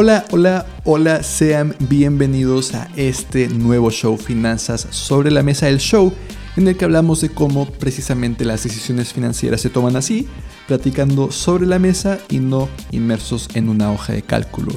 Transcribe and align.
Hola, 0.00 0.24
hola, 0.30 0.66
hola, 0.84 1.22
sean 1.24 1.74
bienvenidos 1.80 2.74
a 2.74 2.88
este 2.94 3.48
nuevo 3.48 3.90
show 3.90 4.16
Finanzas 4.16 4.86
sobre 4.90 5.32
la 5.32 5.42
mesa, 5.42 5.68
el 5.68 5.78
show 5.78 6.12
en 6.56 6.68
el 6.68 6.76
que 6.76 6.84
hablamos 6.84 7.20
de 7.20 7.30
cómo 7.30 7.66
precisamente 7.66 8.44
las 8.44 8.62
decisiones 8.62 9.12
financieras 9.12 9.60
se 9.60 9.70
toman 9.70 9.96
así, 9.96 10.28
platicando 10.68 11.32
sobre 11.32 11.66
la 11.66 11.78
mesa 11.78 12.20
y 12.28 12.40
no 12.40 12.68
inmersos 12.92 13.48
en 13.54 13.70
una 13.70 13.90
hoja 13.90 14.12
de 14.12 14.22
cálculo. 14.22 14.72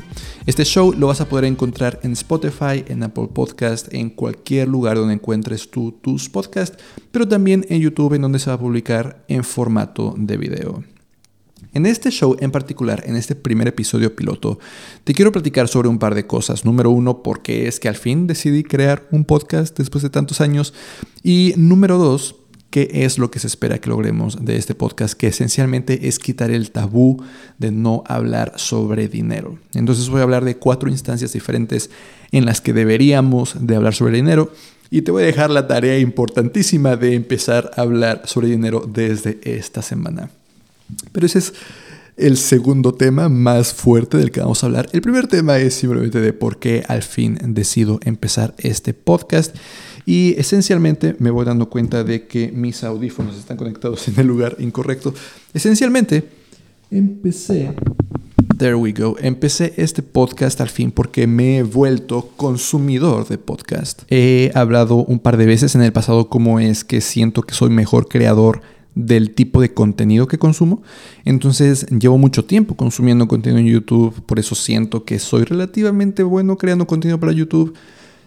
Este 0.46 0.64
show 0.64 0.94
lo 0.98 1.08
vas 1.08 1.20
a 1.20 1.28
poder 1.28 1.44
encontrar 1.44 2.00
en 2.02 2.14
Spotify, 2.14 2.86
en 2.88 3.04
Apple 3.04 3.28
Podcast, 3.34 3.94
en 3.94 4.10
cualquier 4.10 4.70
lugar 4.70 4.96
donde 4.96 5.14
encuentres 5.14 5.70
tú 5.70 5.92
tus 6.02 6.30
podcasts, 6.30 6.78
pero 7.12 7.28
también 7.28 7.66
en 7.70 7.82
YouTube 7.82 8.14
en 8.14 8.22
donde 8.22 8.40
se 8.40 8.50
va 8.50 8.56
a 8.56 8.60
publicar 8.60 9.26
en 9.28 9.44
formato 9.44 10.16
de 10.18 10.38
video. 10.38 10.82
En 11.74 11.86
este 11.86 12.10
show 12.10 12.36
en 12.40 12.52
particular, 12.52 13.04
en 13.06 13.16
este 13.16 13.36
primer 13.36 13.68
episodio 13.68 14.16
piloto, 14.16 14.60
te 15.04 15.14
quiero 15.14 15.32
platicar 15.32 15.68
sobre 15.68 15.90
un 15.90 16.00
par 16.00 16.16
de 16.16 16.26
cosas. 16.26 16.66
Número 16.66 16.90
uno, 16.90 17.22
por 17.22 17.42
qué 17.42 17.68
es 17.68 17.80
que 17.80 17.90
al 17.90 17.96
fin 17.96 18.28
decidí 18.28 18.64
crear 18.64 19.08
un 19.12 19.26
podcast 19.26 19.78
después 19.78 20.04
de 20.04 20.10
tantos 20.10 20.42
años. 20.42 20.74
Y 21.22 21.54
número 21.56 21.98
dos, 21.98 22.36
qué 22.72 22.90
es 22.92 23.20
lo 23.20 23.30
que 23.30 23.40
se 23.40 23.48
espera 23.48 23.80
que 23.80 23.90
logremos 23.90 24.44
de 24.44 24.56
este 24.56 24.74
podcast, 24.74 25.14
que 25.14 25.28
esencialmente 25.28 26.08
es 26.08 26.18
quitar 26.18 26.50
el 26.50 26.72
tabú 26.72 27.22
de 27.60 27.72
no 27.72 28.04
hablar 28.08 28.54
sobre 28.56 29.08
dinero. 29.08 29.60
Entonces 29.76 30.10
voy 30.10 30.22
a 30.22 30.24
hablar 30.24 30.46
de 30.46 30.58
cuatro 30.58 30.90
instancias 30.90 31.34
diferentes 31.34 31.92
en 32.32 32.46
las 32.46 32.62
que 32.62 32.74
deberíamos 32.74 33.56
de 33.60 33.76
hablar 33.76 33.94
sobre 33.94 34.16
dinero. 34.16 34.52
Y 34.90 35.04
te 35.04 35.12
voy 35.12 35.24
a 35.24 35.26
dejar 35.26 35.50
la 35.52 35.68
tarea 35.68 36.00
importantísima 36.00 36.96
de 36.96 37.14
empezar 37.14 37.72
a 37.76 37.82
hablar 37.82 38.24
sobre 38.26 38.48
dinero 38.48 38.90
desde 38.92 39.40
esta 39.44 39.82
semana. 39.82 40.30
Pero 41.12 41.26
ese 41.26 41.40
es 41.40 41.54
el 42.18 42.38
segundo 42.38 42.94
tema 42.94 43.30
más 43.30 43.74
fuerte 43.74 44.18
del 44.18 44.32
que 44.32 44.42
vamos 44.42 44.64
a 44.64 44.68
hablar. 44.68 44.88
El 44.94 45.02
primer 45.02 45.28
tema 45.28 45.58
es 45.58 45.74
simplemente 45.74 46.22
de 46.22 46.34
por 46.34 46.60
qué 46.60 46.84
al 46.88 47.04
fin 47.04 47.38
decido 47.42 48.00
empezar 48.04 48.54
este 48.58 48.94
podcast. 48.94 49.56
Y 50.06 50.36
esencialmente 50.38 51.16
me 51.20 51.30
voy 51.30 51.46
dando 51.46 51.70
cuenta 51.70 52.04
de 52.04 52.28
que 52.28 52.52
mis 52.52 52.84
audífonos 52.84 53.38
están 53.38 53.58
conectados 53.58 54.08
en 54.08 54.20
el 54.20 54.28
lugar 54.28 54.56
incorrecto. 54.60 55.14
Esencialmente, 55.54 56.24
empecé... 56.90 57.74
There 58.58 58.76
we 58.76 58.92
go. 58.92 59.16
Empecé 59.20 59.74
este 59.78 60.04
podcast 60.04 60.62
al 60.62 60.70
fin 60.70 60.92
porque 60.92 61.26
me 61.26 61.58
he 61.58 61.64
vuelto 61.64 62.30
consumidor 62.38 63.28
de 63.28 63.40
podcast. 63.40 64.04
He 64.08 64.52
hablado 64.54 64.98
un 64.98 65.18
par 65.18 65.38
de 65.38 65.48
veces 65.48 65.74
en 65.74 65.82
el 65.82 65.92
pasado 65.92 66.30
cómo 66.30 66.60
es 66.60 66.84
que 66.84 67.02
siento 67.02 67.42
que 67.42 67.56
soy 67.56 67.72
mejor 67.72 68.08
creador 68.08 68.62
del 68.94 69.32
tipo 69.32 69.62
de 69.62 69.74
contenido 69.74 70.28
que 70.28 70.38
consumo. 70.38 70.84
Entonces 71.26 71.88
llevo 71.88 72.20
mucho 72.20 72.46
tiempo 72.46 72.76
consumiendo 72.76 73.28
contenido 73.28 73.60
en 73.60 73.68
YouTube, 73.68 74.22
por 74.26 74.38
eso 74.38 74.54
siento 74.54 75.06
que 75.06 75.18
soy 75.18 75.44
relativamente 75.44 76.24
bueno 76.24 76.58
creando 76.58 76.86
contenido 76.86 77.20
para 77.20 77.32
YouTube. 77.32 77.74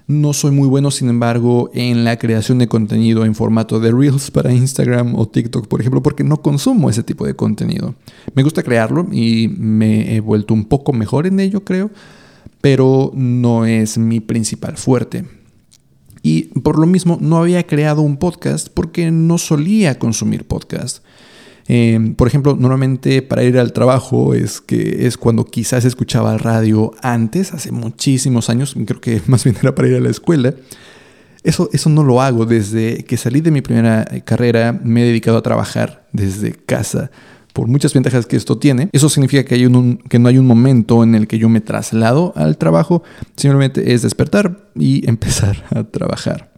No 0.07 0.35
soy 0.35 0.51
muy 0.51 0.69
bueno, 0.69 0.91
sin 0.91 1.09
embargo, 1.09 1.71
en 1.73 2.05
la 2.05 2.19
creación 2.19 2.59
de 2.59 2.69
contenido 2.69 3.25
en 3.25 3.35
formato 3.35 3.81
de 3.81 3.91
Reels 3.91 4.31
para 4.31 4.53
Instagram 4.53 5.15
o 5.15 5.27
TikTok, 5.27 5.67
por 5.67 5.81
ejemplo, 5.81 6.03
porque 6.03 6.25
no 6.25 6.43
consumo 6.43 6.91
ese 6.91 7.03
tipo 7.03 7.25
de 7.25 7.35
contenido. 7.35 7.95
Me 8.35 8.43
gusta 8.43 8.63
crearlo 8.63 9.07
y 9.11 9.49
me 9.49 10.15
he 10.15 10.21
vuelto 10.21 10.53
un 10.53 10.67
poco 10.67 10.93
mejor 10.93 11.27
en 11.27 11.41
ello, 11.41 11.65
creo, 11.65 11.91
pero 12.61 13.13
no 13.15 13.65
es 13.65 13.97
mi 13.97 14.21
principal 14.21 14.77
fuerte. 14.77 15.25
Y 16.23 16.45
por 16.61 16.79
lo 16.79 16.87
mismo 16.87 17.17
no 17.21 17.39
había 17.39 17.67
creado 17.67 18.03
un 18.03 18.19
podcast 18.19 18.69
porque 18.69 19.11
no 19.11 19.39
solía 19.39 19.99
consumir 19.99 20.47
podcast. 20.47 21.03
Eh, 21.69 22.15
por 22.17 22.29
ejemplo, 22.29 22.57
normalmente 22.59 23.23
para 23.23 23.43
ir 23.43 23.59
al 23.59 23.73
trabajo 23.73 24.35
es 24.35 24.61
que 24.61 25.07
es 25.07 25.17
cuando 25.17 25.45
quizás 25.45 25.85
escuchaba 25.85 26.37
radio 26.37 26.93
antes, 27.03 27.53
hace 27.55 27.73
muchísimos 27.73 28.51
años, 28.51 28.75
creo 28.87 29.01
que 29.01 29.23
más 29.27 29.45
bien 29.45 29.57
era 29.61 29.75
para 29.75 29.89
ir 29.89 29.95
a 29.97 30.01
la 30.01 30.11
escuela. 30.11 30.55
Eso, 31.43 31.69
eso 31.73 31.91
no 31.91 32.03
lo 32.05 32.23
hago. 32.23 32.47
Desde 32.47 33.05
que 33.05 33.17
salí 33.17 33.41
de 33.41 33.51
mi 33.51 33.61
primera 33.61 34.05
carrera 34.25 34.79
me 34.83 35.03
he 35.03 35.07
dedicado 35.07 35.37
a 35.37 35.43
trabajar 35.43 36.07
desde 36.13 36.53
casa 36.53 37.11
por 37.55 37.69
muchas 37.69 37.95
ventajas 37.95 38.27
que 38.27 38.37
esto 38.37 38.59
tiene. 38.59 38.91
Eso 38.93 39.09
significa 39.09 39.45
que, 39.45 39.55
hay 39.55 39.65
un, 39.65 39.99
que 39.99 40.19
no 40.19 40.29
hay 40.29 40.39
un 40.39 40.47
momento 40.47 41.03
en 41.03 41.15
el 41.15 41.29
que 41.29 41.39
yo 41.39 41.49
me 41.49 41.61
traslado 41.61 42.33
al 42.37 42.59
trabajo, 42.59 43.05
simplemente 43.37 43.95
es 43.95 44.03
despertar 44.03 44.69
y 44.75 45.09
empezar 45.09 45.65
a 45.71 45.85
trabajar. 45.85 46.53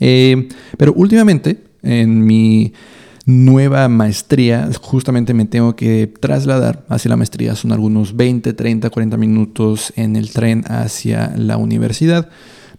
Eh, 0.00 0.48
pero 0.76 0.92
últimamente, 0.94 1.62
en 1.82 2.24
mi 2.26 2.72
nueva 3.26 3.88
maestría, 3.88 4.68
justamente 4.80 5.34
me 5.34 5.44
tengo 5.44 5.76
que 5.76 6.12
trasladar 6.20 6.84
hacia 6.88 7.08
la 7.08 7.16
maestría. 7.16 7.54
Son 7.54 7.72
algunos 7.72 8.16
20, 8.16 8.52
30, 8.52 8.90
40 8.90 9.16
minutos 9.16 9.92
en 9.96 10.16
el 10.16 10.30
tren 10.30 10.64
hacia 10.68 11.32
la 11.36 11.56
universidad. 11.56 12.28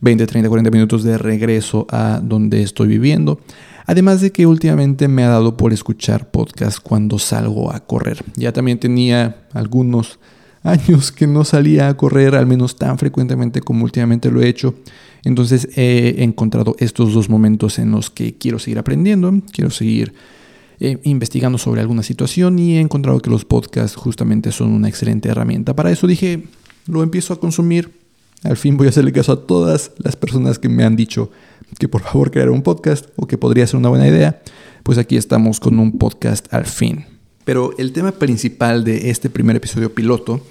20, 0.01 0.27
30, 0.27 0.49
40 0.49 0.71
minutos 0.71 1.03
de 1.03 1.17
regreso 1.17 1.87
a 1.89 2.19
donde 2.21 2.61
estoy 2.61 2.87
viviendo. 2.87 3.39
Además 3.85 4.21
de 4.21 4.31
que 4.31 4.45
últimamente 4.45 5.07
me 5.07 5.23
ha 5.23 5.29
dado 5.29 5.57
por 5.57 5.73
escuchar 5.73 6.29
podcast 6.29 6.79
cuando 6.81 7.19
salgo 7.19 7.71
a 7.71 7.79
correr. 7.81 8.23
Ya 8.35 8.51
también 8.51 8.79
tenía 8.79 9.45
algunos 9.53 10.19
años 10.63 11.11
que 11.11 11.27
no 11.27 11.43
salía 11.43 11.89
a 11.89 11.97
correr, 11.97 12.35
al 12.35 12.47
menos 12.47 12.77
tan 12.77 12.97
frecuentemente 12.97 13.61
como 13.61 13.83
últimamente 13.83 14.31
lo 14.31 14.41
he 14.41 14.47
hecho. 14.47 14.75
Entonces 15.25 15.69
he 15.75 16.23
encontrado 16.23 16.75
estos 16.79 17.13
dos 17.13 17.29
momentos 17.29 17.79
en 17.79 17.91
los 17.91 18.09
que 18.09 18.35
quiero 18.35 18.59
seguir 18.59 18.79
aprendiendo, 18.79 19.33
quiero 19.51 19.69
seguir 19.69 20.13
eh, 20.79 20.99
investigando 21.03 21.57
sobre 21.57 21.81
alguna 21.81 22.03
situación 22.03 22.59
y 22.59 22.77
he 22.77 22.81
encontrado 22.81 23.19
que 23.21 23.29
los 23.29 23.45
podcasts 23.45 23.95
justamente 23.95 24.51
son 24.51 24.71
una 24.71 24.89
excelente 24.89 25.29
herramienta. 25.29 25.75
Para 25.75 25.91
eso 25.91 26.07
dije, 26.07 26.43
lo 26.87 27.03
empiezo 27.03 27.33
a 27.33 27.39
consumir. 27.39 28.01
Al 28.43 28.57
fin 28.57 28.75
voy 28.75 28.87
a 28.87 28.89
hacerle 28.89 29.13
caso 29.13 29.31
a 29.31 29.47
todas 29.47 29.91
las 29.97 30.17
personas 30.17 30.59
que 30.59 30.67
me 30.67 30.83
han 30.83 30.97
dicho 30.97 31.31
que 31.79 31.87
por 31.87 32.01
favor 32.01 32.31
creara 32.31 32.51
un 32.51 32.61
podcast 32.61 33.07
o 33.15 33.27
que 33.27 33.37
podría 33.37 33.65
ser 33.65 33.77
una 33.77 33.89
buena 33.89 34.07
idea, 34.07 34.41
pues 34.83 34.97
aquí 34.97 35.15
estamos 35.15 35.59
con 35.59 35.79
un 35.79 35.97
podcast 35.97 36.53
al 36.53 36.65
fin. 36.65 37.05
Pero 37.45 37.71
el 37.77 37.91
tema 37.93 38.11
principal 38.11 38.83
de 38.83 39.09
este 39.09 39.29
primer 39.29 39.55
episodio 39.55 39.93
piloto 39.93 40.41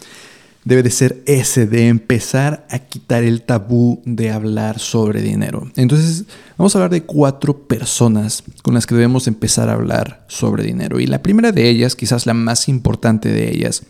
debe 0.64 0.82
de 0.82 0.90
ser 0.90 1.22
ese, 1.26 1.66
de 1.66 1.88
empezar 1.88 2.66
a 2.70 2.78
quitar 2.78 3.24
el 3.24 3.42
tabú 3.42 4.00
de 4.04 4.30
hablar 4.30 4.78
sobre 4.78 5.20
dinero. 5.20 5.70
Entonces, 5.76 6.24
vamos 6.56 6.74
a 6.74 6.78
hablar 6.78 6.90
de 6.90 7.02
cuatro 7.02 7.66
personas 7.66 8.44
con 8.62 8.74
las 8.74 8.86
que 8.86 8.94
debemos 8.94 9.26
empezar 9.26 9.68
a 9.68 9.74
hablar 9.74 10.24
sobre 10.28 10.64
dinero. 10.64 11.00
Y 11.00 11.06
la 11.06 11.22
primera 11.22 11.52
de 11.52 11.68
ellas, 11.68 11.96
quizás 11.96 12.26
la 12.26 12.34
más 12.34 12.68
importante 12.68 13.30
de 13.30 13.50
ellas, 13.50 13.82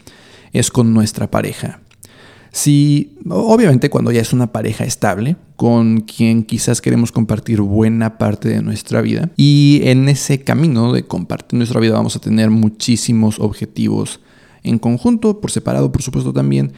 es 0.52 0.70
con 0.70 0.94
nuestra 0.94 1.30
pareja. 1.30 1.80
Si, 2.52 3.16
obviamente, 3.30 3.88
cuando 3.88 4.12
ya 4.12 4.20
es 4.20 4.34
una 4.34 4.52
pareja 4.52 4.84
estable, 4.84 5.36
con 5.56 6.02
quien 6.02 6.42
quizás 6.42 6.82
queremos 6.82 7.10
compartir 7.10 7.62
buena 7.62 8.18
parte 8.18 8.50
de 8.50 8.62
nuestra 8.62 9.00
vida, 9.00 9.30
y 9.36 9.80
en 9.84 10.08
ese 10.08 10.42
camino 10.42 10.92
de 10.92 11.04
compartir 11.04 11.56
nuestra 11.56 11.80
vida 11.80 11.94
vamos 11.94 12.14
a 12.16 12.20
tener 12.20 12.50
muchísimos 12.50 13.40
objetivos 13.40 14.20
en 14.62 14.78
conjunto, 14.78 15.40
por 15.40 15.50
separado, 15.50 15.92
por 15.92 16.02
supuesto 16.02 16.32
también, 16.32 16.72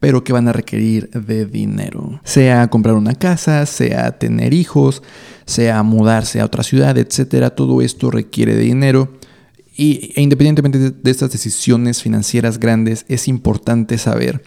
pero 0.00 0.24
que 0.24 0.32
van 0.32 0.48
a 0.48 0.52
requerir 0.52 1.10
de 1.10 1.44
dinero. 1.44 2.20
Sea 2.24 2.68
comprar 2.68 2.94
una 2.94 3.14
casa, 3.14 3.66
sea 3.66 4.18
tener 4.18 4.54
hijos, 4.54 5.02
sea 5.44 5.82
mudarse 5.82 6.40
a 6.40 6.46
otra 6.46 6.62
ciudad, 6.62 6.96
etcétera, 6.96 7.50
todo 7.50 7.82
esto 7.82 8.10
requiere 8.10 8.54
de 8.54 8.62
dinero. 8.62 9.12
Y, 9.76 10.12
e 10.16 10.22
independientemente 10.22 10.90
de 10.90 11.10
estas 11.10 11.30
decisiones 11.30 12.02
financieras 12.02 12.58
grandes, 12.58 13.04
es 13.08 13.28
importante 13.28 13.98
saber 13.98 14.42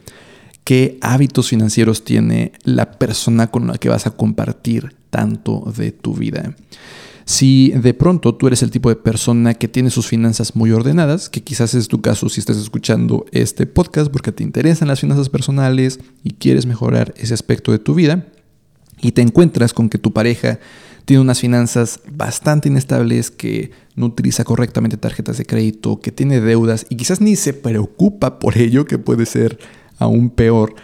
qué 0.63 0.97
hábitos 1.01 1.49
financieros 1.49 2.03
tiene 2.03 2.53
la 2.63 2.91
persona 2.91 3.47
con 3.51 3.67
la 3.67 3.77
que 3.77 3.89
vas 3.89 4.07
a 4.07 4.11
compartir 4.11 4.95
tanto 5.09 5.71
de 5.75 5.91
tu 5.91 6.15
vida. 6.15 6.55
Si 7.25 7.71
de 7.71 7.93
pronto 7.93 8.35
tú 8.35 8.47
eres 8.47 8.63
el 8.63 8.71
tipo 8.71 8.89
de 8.89 8.95
persona 8.95 9.53
que 9.53 9.67
tiene 9.67 9.89
sus 9.89 10.07
finanzas 10.07 10.55
muy 10.55 10.71
ordenadas, 10.71 11.29
que 11.29 11.41
quizás 11.41 11.73
es 11.73 11.87
tu 11.87 12.01
caso 12.01 12.27
si 12.29 12.39
estás 12.39 12.57
escuchando 12.57 13.25
este 13.31 13.65
podcast 13.65 14.11
porque 14.11 14.31
te 14.31 14.43
interesan 14.43 14.89
las 14.89 14.99
finanzas 14.99 15.29
personales 15.29 15.99
y 16.23 16.31
quieres 16.31 16.65
mejorar 16.65 17.13
ese 17.17 17.33
aspecto 17.33 17.71
de 17.71 17.79
tu 17.79 17.93
vida, 17.93 18.27
y 19.01 19.11
te 19.11 19.21
encuentras 19.21 19.73
con 19.73 19.89
que 19.89 19.97
tu 19.97 20.13
pareja 20.13 20.59
tiene 21.05 21.21
unas 21.21 21.41
finanzas 21.41 21.99
bastante 22.09 22.69
inestables, 22.69 23.31
que 23.31 23.71
no 23.95 24.05
utiliza 24.05 24.45
correctamente 24.45 24.95
tarjetas 24.95 25.37
de 25.37 25.45
crédito, 25.45 25.99
que 25.99 26.11
tiene 26.11 26.39
deudas 26.39 26.85
y 26.89 26.95
quizás 26.95 27.19
ni 27.19 27.35
se 27.35 27.53
preocupa 27.53 28.39
por 28.39 28.57
ello, 28.57 28.85
que 28.85 28.97
puede 28.97 29.25
ser 29.25 29.59
aún 29.97 30.29
peor, 30.29 30.75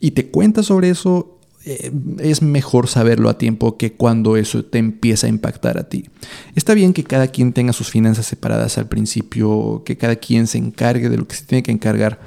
y 0.00 0.12
te 0.12 0.30
cuentas 0.30 0.66
sobre 0.66 0.90
eso, 0.90 1.37
eh, 1.68 1.92
es 2.20 2.40
mejor 2.40 2.88
saberlo 2.88 3.28
a 3.28 3.36
tiempo 3.36 3.76
que 3.76 3.92
cuando 3.92 4.38
eso 4.38 4.64
te 4.64 4.78
empieza 4.78 5.26
a 5.26 5.30
impactar 5.30 5.76
a 5.76 5.88
ti. 5.88 6.06
Está 6.54 6.72
bien 6.72 6.94
que 6.94 7.04
cada 7.04 7.26
quien 7.26 7.52
tenga 7.52 7.74
sus 7.74 7.90
finanzas 7.90 8.24
separadas 8.24 8.78
al 8.78 8.88
principio, 8.88 9.82
que 9.84 9.98
cada 9.98 10.16
quien 10.16 10.46
se 10.46 10.56
encargue 10.56 11.10
de 11.10 11.18
lo 11.18 11.28
que 11.28 11.36
se 11.36 11.44
tiene 11.44 11.62
que 11.62 11.70
encargar, 11.70 12.20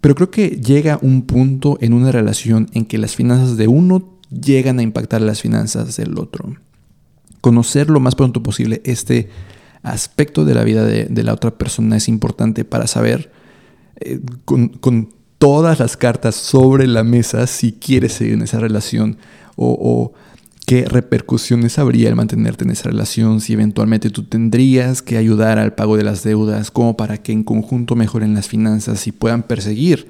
pero 0.00 0.14
creo 0.14 0.30
que 0.30 0.48
llega 0.48 0.98
un 1.02 1.22
punto 1.22 1.76
en 1.82 1.92
una 1.92 2.10
relación 2.10 2.70
en 2.72 2.86
que 2.86 2.96
las 2.96 3.14
finanzas 3.14 3.58
de 3.58 3.68
uno 3.68 4.18
llegan 4.30 4.78
a 4.78 4.82
impactar 4.82 5.20
las 5.20 5.42
finanzas 5.42 5.94
del 5.96 6.18
otro. 6.18 6.56
Conocer 7.42 7.90
lo 7.90 8.00
más 8.00 8.14
pronto 8.14 8.42
posible 8.42 8.80
este 8.84 9.28
aspecto 9.82 10.46
de 10.46 10.54
la 10.54 10.64
vida 10.64 10.84
de, 10.84 11.22
la 11.22 11.34
otra 11.34 11.50
persona 11.50 11.98
es 11.98 12.08
importante 12.08 12.64
para 12.64 12.86
saber 12.86 13.30
eh, 14.00 14.20
con, 14.46 15.10
todas 15.38 15.78
las 15.78 15.96
cartas 15.96 16.34
sobre 16.34 16.86
la 16.86 17.04
mesa 17.04 17.46
si 17.46 17.72
quieres 17.72 18.14
seguir 18.14 18.34
en 18.34 18.42
esa 18.42 18.58
relación 18.58 19.18
o, 19.56 20.12
qué 20.66 20.84
repercusiones 20.84 21.78
habría 21.78 22.08
el 22.08 22.16
mantenerte 22.16 22.64
en 22.64 22.70
esa 22.70 22.88
relación, 22.88 23.40
si 23.40 23.52
eventualmente 23.52 24.10
tú 24.10 24.24
tendrías 24.24 25.00
que 25.00 25.16
ayudar 25.16 25.60
al 25.60 25.74
pago 25.74 25.96
de 25.96 26.02
las 26.02 26.24
deudas, 26.24 26.72
como 26.72 26.96
para 26.96 27.18
que 27.18 27.30
en 27.30 27.44
conjunto 27.44 27.94
mejoren 27.94 28.34
las 28.34 28.48
finanzas 28.48 29.06
y 29.06 29.12
puedan 29.12 29.44
perseguir 29.44 30.08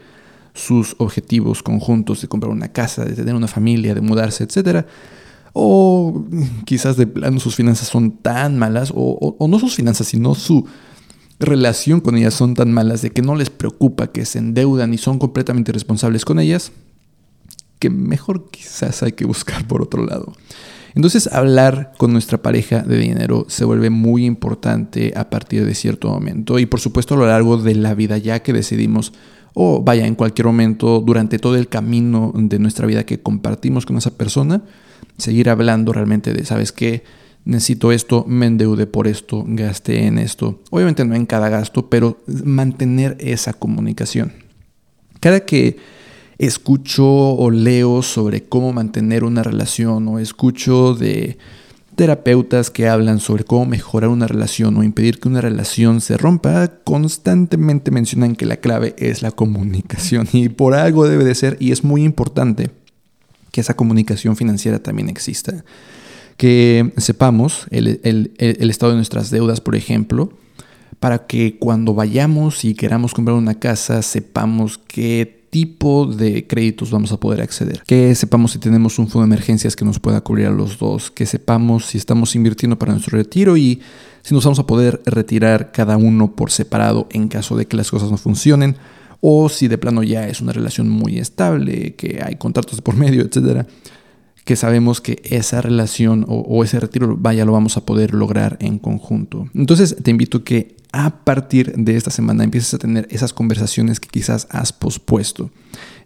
sus 0.55 0.96
objetivos 0.96 1.62
conjuntos 1.62 2.23
de 2.23 2.28
comprar 2.28 2.50
una 2.50 2.69
casa, 2.69 3.05
de 3.05 3.12
tener 3.12 3.34
una 3.34 3.49
familia, 3.49 3.94
de 3.94 4.00
mudarse, 4.00 4.44
etc. 4.44 4.87
O 5.52 6.25
quizás 6.64 6.96
de 6.96 7.06
plano 7.06 7.38
sus 7.38 7.55
finanzas 7.55 7.88
son 7.88 8.12
tan 8.12 8.58
malas, 8.58 8.90
o, 8.94 9.37
o 9.38 9.49
no 9.49 9.58
sus 9.58 9.75
finanzas, 9.75 10.06
sino 10.06 10.34
su 10.34 10.67
relación 11.38 12.00
con 12.00 12.17
ellas 12.17 12.35
son 12.35 12.55
tan 12.55 12.73
malas 12.73 13.03
de 13.03 13.11
que 13.11 13.23
no 13.23 13.35
les 13.35 13.50
preocupa 13.50 14.09
que 14.09 14.25
se 14.25 14.38
endeudan 14.38 14.94
y 14.94 14.99
son 14.99 15.19
completamente 15.19 15.73
responsables 15.73 16.25
con 16.25 16.38
ellas, 16.38 16.73
que 17.79 17.91
mejor 17.91 18.50
quizás 18.50 19.03
hay 19.03 19.12
que 19.12 19.27
buscar 19.27 19.67
por 19.67 19.83
otro 19.83 20.05
lado. 20.05 20.33
Entonces 20.94 21.31
hablar 21.31 21.93
con 21.99 22.12
nuestra 22.12 22.41
pareja 22.41 22.81
de 22.81 22.97
dinero 22.97 23.44
se 23.49 23.67
vuelve 23.67 23.91
muy 23.91 24.25
importante 24.25 25.12
a 25.15 25.29
partir 25.29 25.67
de 25.67 25.75
cierto 25.75 26.09
momento 26.09 26.59
y 26.59 26.65
por 26.65 26.81
supuesto 26.81 27.15
a 27.15 27.19
lo 27.19 27.27
largo 27.27 27.59
de 27.59 27.75
la 27.75 27.94
vida 27.94 28.17
ya 28.17 28.41
que 28.41 28.55
decidimos 28.55 29.12
o 29.53 29.83
vaya 29.83 30.06
en 30.06 30.15
cualquier 30.15 30.47
momento 30.47 31.00
durante 31.00 31.38
todo 31.38 31.56
el 31.56 31.69
camino 31.69 32.33
de 32.35 32.59
nuestra 32.59 32.87
vida 32.87 33.05
que 33.05 33.21
compartimos 33.21 33.85
con 33.85 33.99
esa 33.99 34.11
persona, 34.11 34.62
seguir 35.19 35.50
hablando 35.50 35.93
realmente 35.93 36.33
de, 36.33 36.47
¿sabes 36.47 36.73
qué? 36.73 37.05
Necesito 37.46 37.93
esto, 37.93 38.25
me 38.28 38.46
endeude 38.46 38.87
por 38.87 39.06
esto, 39.06 39.44
gasté 39.46 40.06
en 40.06 40.19
esto. 40.19 40.60
Obviamente 40.70 41.04
no 41.04 41.14
en 41.14 41.25
cada 41.25 41.48
gasto, 41.48 41.88
pero 41.88 42.19
mantener 42.26 43.16
esa 43.20 43.54
comunicación. 43.54 44.32
Cada 45.20 45.40
que 45.40 45.78
escucho 46.38 47.06
o 47.06 47.50
leo 47.50 48.02
sobre 48.02 48.43
cómo 48.43 48.72
mantener 48.72 49.25
una 49.25 49.43
relación 49.43 50.06
o 50.08 50.19
escucho 50.19 50.94
de 50.94 51.38
terapeutas 51.94 52.69
que 52.70 52.88
hablan 52.88 53.20
sobre 53.20 53.44
cómo 53.44 53.64
mejorar 53.64 54.10
una 54.10 54.26
relación 54.26 54.76
o 54.76 54.82
impedir 54.82 55.19
que 55.19 55.28
una 55.28 55.40
relación 55.40 56.02
se 56.02 56.19
rompa, 56.19 56.69
constantemente 56.84 57.90
mencionan 57.90 58.37
que 58.37 58.44
la 58.44 58.58
clave 58.58 58.94
es 58.99 59.22
la 59.22 59.31
comunicación 59.31 60.28
y 60.32 60.50
por 60.50 60.75
algo 60.75 61.08
debe 61.08 61.25
de 61.25 61.34
ser 61.34 61.56
y 61.60 61.70
es 61.70 61.84
muy 61.84 62.02
importante 62.02 62.70
que 63.50 63.62
esa 63.62 63.75
comunicación 63.75 64.37
financiera 64.37 64.81
también 64.81 65.08
exista 65.08 65.64
que 66.37 66.93
sepamos 66.99 67.67
el, 67.71 68.31
estado 68.38 68.93
de 68.93 68.97
nuestras 68.97 69.31
deudas, 69.31 69.61
por 69.61 69.75
ejemplo, 69.75 70.31
para 71.00 71.27
que 71.27 71.59
cuando 71.59 71.94
vayamos 71.94 72.65
y 72.65 72.75
queramos 72.75 73.15
comprar 73.15 73.37
una 73.37 73.55
casa 73.55 74.03
sepamos 74.03 74.79
qué 74.79 75.44
tipo 75.50 76.06
de 76.06 76.47
créditos 76.47 76.91
vamos 76.91 77.12
a 77.12 77.21
poder 77.21 77.41
acceder, 77.41 77.83
que 77.87 78.15
sepamos 78.15 78.53
si 78.53 78.59
tenemos 78.59 78.99
un 78.99 79.09
fondo 79.09 79.27
de 79.27 79.35
emergencias 79.35 79.77
que 79.77 79.85
nos 79.85 79.99
pueda 79.99 80.21
cubrir 80.21 80.47
a 80.47 80.50
los 80.50 80.79
dos, 80.79 81.11
que 81.11 81.25
sepamos 81.25 81.87
si 81.87 81.99
estamos 81.99 82.35
invirtiendo 82.35 82.79
para 82.79 82.93
nuestro 82.93 83.17
retiro 83.17 83.56
y 83.56 83.81
si 84.23 84.35
nos 84.35 84.44
vamos 84.44 84.59
a 84.59 84.67
poder 84.67 85.00
retirar 85.06 85.73
cada 85.73 85.97
uno 85.97 86.35
por 86.35 86.50
separado 86.50 87.06
en 87.11 87.29
caso 87.29 87.56
de 87.56 87.67
que 87.67 87.77
las 87.77 87.91
cosas 87.91 88.11
no 88.11 88.19
funcionen 88.19 88.77
o 89.21 89.49
si 89.49 89.69
de 89.69 89.79
plano 89.79 90.03
ya 90.03 90.29
es 90.29 90.41
una 90.41 90.53
relación 90.53 90.91
muy 90.91 91.19
estable, 91.19 91.94
que 91.94 92.21
hay 92.23 92.37
contratos 92.37 92.83
por 92.83 92.97
medio, 92.97 93.23
etcétera 93.23 93.67
que 94.46 94.54
sabemos 94.54 95.00
que 95.00 95.20
esa 95.25 95.60
relación 95.60 96.25
o, 96.28 96.62
ese 96.62 96.78
retiro, 96.78 97.16
vaya, 97.19 97.44
lo 97.44 97.50
vamos 97.50 97.76
a 97.76 97.84
poder 97.84 98.14
lograr 98.14 98.56
en 98.60 98.78
conjunto. 98.78 99.48
Entonces 99.54 99.96
te 100.00 100.12
invito 100.12 100.44
que 100.44 100.76
a 100.93 101.25
partir 101.25 101.72
de 101.75 101.96
esta 101.96 102.12
semana 102.12 102.44
empieces 102.44 102.72
a 102.72 102.78
tener 102.78 103.08
esas 103.10 103.32
conversaciones 103.32 103.98
que 103.98 104.08
quizás 104.08 104.46
has 104.52 104.72
pospuesto. 104.72 105.50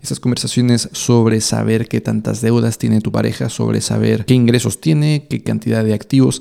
Esas 0.02 0.20
conversaciones 0.20 0.88
sobre 0.92 1.42
saber 1.42 1.87
qué 1.87 2.00
tantas 2.00 2.40
deudas 2.40 2.78
tiene 2.78 3.02
tu 3.02 3.12
pareja, 3.12 3.50
sobre 3.50 3.82
saber 3.82 4.25
qué 4.25 4.32
ingresos 4.32 4.81
tiene, 4.81 5.26
qué 5.28 5.43
cantidad 5.43 5.84
de 5.84 5.93
activos. 5.93 6.40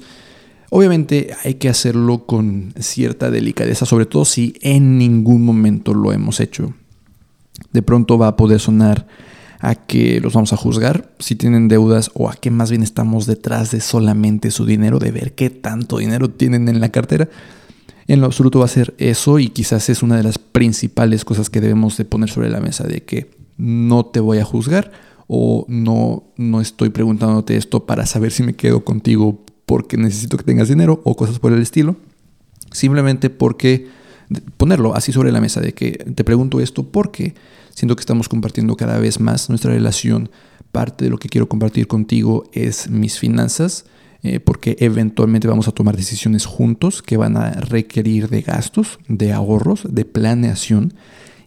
Obviamente 0.69 1.35
hay 1.43 1.55
que 1.55 1.67
hacerlo 1.67 2.25
con 2.25 2.73
cierta 2.79 3.29
delicadeza, 3.29 3.85
sobre 3.85 4.05
todo 4.05 4.23
si 4.23 4.53
en 4.61 4.97
ningún 4.97 5.43
momento 5.43 5.93
lo 5.93 6.13
hemos 6.13 6.39
hecho. 6.39 6.73
De 7.73 7.81
pronto 7.81 8.17
va 8.17 8.29
a 8.29 8.37
poder 8.37 8.61
sonar 8.61 9.05
a 9.59 9.75
que 9.75 10.21
los 10.21 10.33
vamos 10.33 10.53
a 10.53 10.57
juzgar 10.57 11.11
si 11.19 11.35
tienen 11.35 11.67
deudas 11.67 12.11
o 12.13 12.29
a 12.29 12.33
que 12.33 12.49
más 12.49 12.69
bien 12.69 12.81
estamos 12.81 13.25
detrás 13.25 13.71
de 13.71 13.81
solamente 13.81 14.51
su 14.51 14.65
dinero, 14.65 14.99
de 14.99 15.11
ver 15.11 15.35
qué 15.35 15.49
tanto 15.49 15.97
dinero 15.97 16.29
tienen 16.29 16.69
en 16.69 16.79
la 16.79 16.89
cartera. 16.89 17.29
En 18.07 18.21
lo 18.21 18.25
absoluto 18.25 18.59
va 18.59 18.65
a 18.65 18.69
ser 18.69 18.95
eso 18.97 19.37
y 19.37 19.49
quizás 19.49 19.89
es 19.89 20.01
una 20.01 20.17
de 20.17 20.23
las 20.23 20.39
principales 20.39 21.25
cosas 21.25 21.49
que 21.49 21.61
debemos 21.61 21.97
de 21.97 22.05
poner 22.05 22.29
sobre 22.29 22.49
la 22.49 22.61
mesa 22.61 22.85
de 22.85 23.03
que 23.03 23.29
no 23.57 24.05
te 24.05 24.21
voy 24.21 24.39
a 24.39 24.45
juzgar 24.45 24.91
o 25.27 25.65
no, 25.67 26.23
no 26.37 26.61
estoy 26.61 26.89
preguntándote 26.89 27.55
esto 27.57 27.85
para 27.85 28.05
saber 28.05 28.31
si 28.31 28.41
me 28.41 28.55
quedo 28.55 28.83
contigo 28.83 29.43
porque 29.65 29.97
necesito 29.97 30.37
que 30.37 30.43
tengas 30.43 30.69
dinero 30.69 31.01
o 31.03 31.15
cosas 31.15 31.37
por 31.37 31.53
el 31.53 31.61
estilo. 31.61 31.97
Simplemente 32.71 33.29
porque 33.29 33.87
ponerlo 34.57 34.95
así 34.95 35.11
sobre 35.11 35.31
la 35.31 35.41
mesa 35.41 35.59
de 35.59 35.73
que 35.73 35.91
te 35.91 36.23
pregunto 36.23 36.61
esto 36.61 36.83
porque 36.83 37.35
siento 37.79 37.95
que 37.95 38.01
estamos 38.01 38.27
compartiendo 38.27 38.75
cada 38.75 38.99
vez 38.99 39.21
más 39.21 39.47
nuestra 39.47 39.71
relación. 39.71 40.29
Parte 40.73 41.05
de 41.05 41.11
lo 41.11 41.17
que 41.17 41.29
quiero 41.29 41.47
compartir 41.47 41.87
contigo 41.87 42.43
es 42.51 42.89
mis 42.89 43.17
finanzas, 43.17 43.85
eh, 44.21 44.41
porque 44.41 44.75
eventualmente 44.81 45.47
vamos 45.47 45.69
a 45.69 45.71
tomar 45.71 45.95
decisiones 45.95 46.45
juntos 46.45 47.01
que 47.01 47.15
van 47.15 47.37
a 47.37 47.51
requerir 47.51 48.27
de 48.27 48.41
gastos, 48.41 48.99
de 49.07 49.31
ahorros, 49.31 49.87
de 49.89 50.03
planeación. 50.03 50.93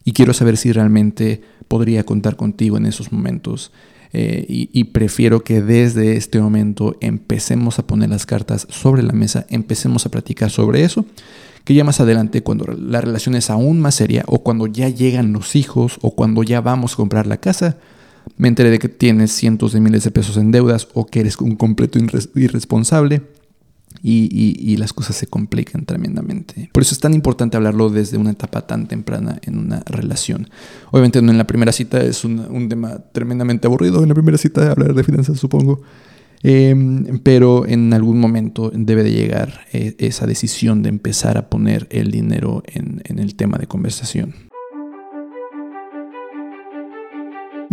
Y 0.04 0.12
quiero 0.12 0.32
saber 0.32 0.56
si 0.56 0.72
realmente 0.72 1.42
podría 1.68 2.04
contar 2.04 2.36
contigo 2.36 2.78
en 2.78 2.86
esos 2.86 3.12
momentos. 3.12 3.70
Eh, 4.14 4.44
y, 4.48 4.84
prefiero 4.84 5.42
que 5.42 5.62
desde 5.62 6.16
este 6.16 6.38
momento 6.38 6.96
empecemos 7.00 7.78
a 7.78 7.86
poner 7.86 8.10
las 8.10 8.26
cartas 8.26 8.66
sobre 8.68 9.02
la 9.02 9.14
mesa, 9.14 9.46
empecemos 9.48 10.04
a 10.04 10.10
platicar 10.10 10.50
sobre 10.50 10.84
eso 10.84 11.06
que 11.64 11.74
ya 11.74 11.84
más 11.84 12.00
adelante, 12.00 12.42
cuando 12.42 12.66
la 12.76 13.00
relación 13.00 13.36
es 13.36 13.48
aún 13.50 13.80
más 13.80 13.94
seria, 13.94 14.24
o 14.26 14.42
cuando 14.42 14.66
ya 14.66 14.88
llegan 14.88 15.32
los 15.32 15.54
hijos, 15.54 15.98
o 16.02 16.14
cuando 16.14 16.42
ya 16.42 16.60
vamos 16.60 16.94
a 16.94 16.96
comprar 16.96 17.26
la 17.26 17.36
casa, 17.36 17.76
me 18.36 18.48
enteré 18.48 18.70
de 18.70 18.78
que 18.78 18.88
tienes 18.88 19.32
cientos 19.32 19.72
de 19.72 19.80
miles 19.80 20.04
de 20.04 20.10
pesos 20.10 20.36
en 20.36 20.50
deudas 20.50 20.88
o 20.94 21.06
que 21.06 21.20
eres 21.20 21.38
un 21.38 21.56
completo 21.56 21.98
irresponsable. 22.34 23.22
Y, 24.02 24.76
las 24.78 24.92
cosas 24.92 25.14
se 25.14 25.28
complican 25.28 25.84
tremendamente. 25.84 26.68
Por 26.72 26.82
eso 26.82 26.94
es 26.94 27.00
tan 27.00 27.14
importante 27.14 27.56
hablarlo 27.56 27.88
desde 27.88 28.16
una 28.16 28.32
etapa 28.32 28.66
tan 28.66 28.88
temprana 28.88 29.38
en 29.42 29.58
una 29.58 29.80
relación. 29.86 30.48
Obviamente 30.90 31.22
no 31.22 31.30
en 31.30 31.38
la 31.38 31.46
primera 31.46 31.70
cita 31.70 32.02
es 32.02 32.24
un, 32.24 32.40
un 32.40 32.68
tema 32.68 32.98
tremendamente 33.12 33.68
aburrido, 33.68 34.02
en 34.02 34.08
la 34.08 34.14
primera 34.14 34.38
cita 34.38 34.72
hablar 34.72 34.94
de 34.94 35.04
finanzas 35.04 35.38
supongo, 35.38 35.82
Em, 36.42 37.20
pero 37.20 37.66
en 37.66 37.92
algún 37.94 38.18
momento 38.18 38.72
debe 38.74 39.04
de 39.04 39.12
llegar 39.12 39.60
eh, 39.72 39.94
esa 39.98 40.26
decisión 40.26 40.82
de 40.82 40.88
empezar 40.88 41.38
a 41.38 41.48
poner 41.48 41.86
el 41.90 42.10
dinero 42.10 42.64
en 42.66 43.18
el 43.18 43.36
tema 43.36 43.58
de 43.58 43.68
conversación. 43.68 44.51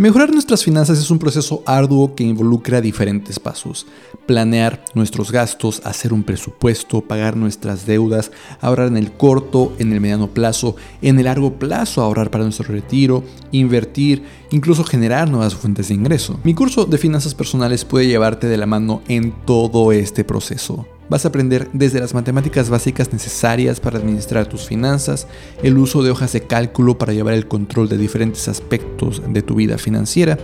Mejorar 0.00 0.32
nuestras 0.32 0.64
finanzas 0.64 0.98
es 0.98 1.10
un 1.10 1.18
proceso 1.18 1.62
arduo 1.66 2.14
que 2.14 2.24
involucra 2.24 2.80
diferentes 2.80 3.38
pasos. 3.38 3.86
Planear 4.24 4.82
nuestros 4.94 5.30
gastos, 5.30 5.82
hacer 5.84 6.14
un 6.14 6.22
presupuesto, 6.22 7.02
pagar 7.02 7.36
nuestras 7.36 7.84
deudas, 7.84 8.32
ahorrar 8.62 8.88
en 8.88 8.96
el 8.96 9.12
corto, 9.12 9.74
en 9.78 9.92
el 9.92 10.00
mediano 10.00 10.28
plazo, 10.28 10.74
en 11.02 11.18
el 11.18 11.26
largo 11.26 11.58
plazo 11.58 12.00
ahorrar 12.00 12.30
para 12.30 12.44
nuestro 12.44 12.72
retiro, 12.72 13.24
invertir, 13.52 14.22
incluso 14.50 14.84
generar 14.84 15.28
nuevas 15.28 15.54
fuentes 15.54 15.88
de 15.88 15.96
ingreso. 15.96 16.40
Mi 16.44 16.54
curso 16.54 16.86
de 16.86 16.96
finanzas 16.96 17.34
personales 17.34 17.84
puede 17.84 18.06
llevarte 18.06 18.46
de 18.46 18.56
la 18.56 18.64
mano 18.64 19.02
en 19.06 19.34
todo 19.44 19.92
este 19.92 20.24
proceso. 20.24 20.86
Vas 21.10 21.24
a 21.24 21.28
aprender 21.28 21.68
desde 21.72 21.98
las 21.98 22.14
matemáticas 22.14 22.70
básicas 22.70 23.12
necesarias 23.12 23.80
para 23.80 23.98
administrar 23.98 24.46
tus 24.46 24.64
finanzas, 24.64 25.26
el 25.60 25.76
uso 25.76 26.04
de 26.04 26.12
hojas 26.12 26.32
de 26.32 26.42
cálculo 26.42 26.98
para 26.98 27.12
llevar 27.12 27.34
el 27.34 27.48
control 27.48 27.88
de 27.88 27.98
diferentes 27.98 28.46
aspectos 28.46 29.20
de 29.28 29.42
tu 29.42 29.56
vida 29.56 29.76
financiera, 29.76 30.38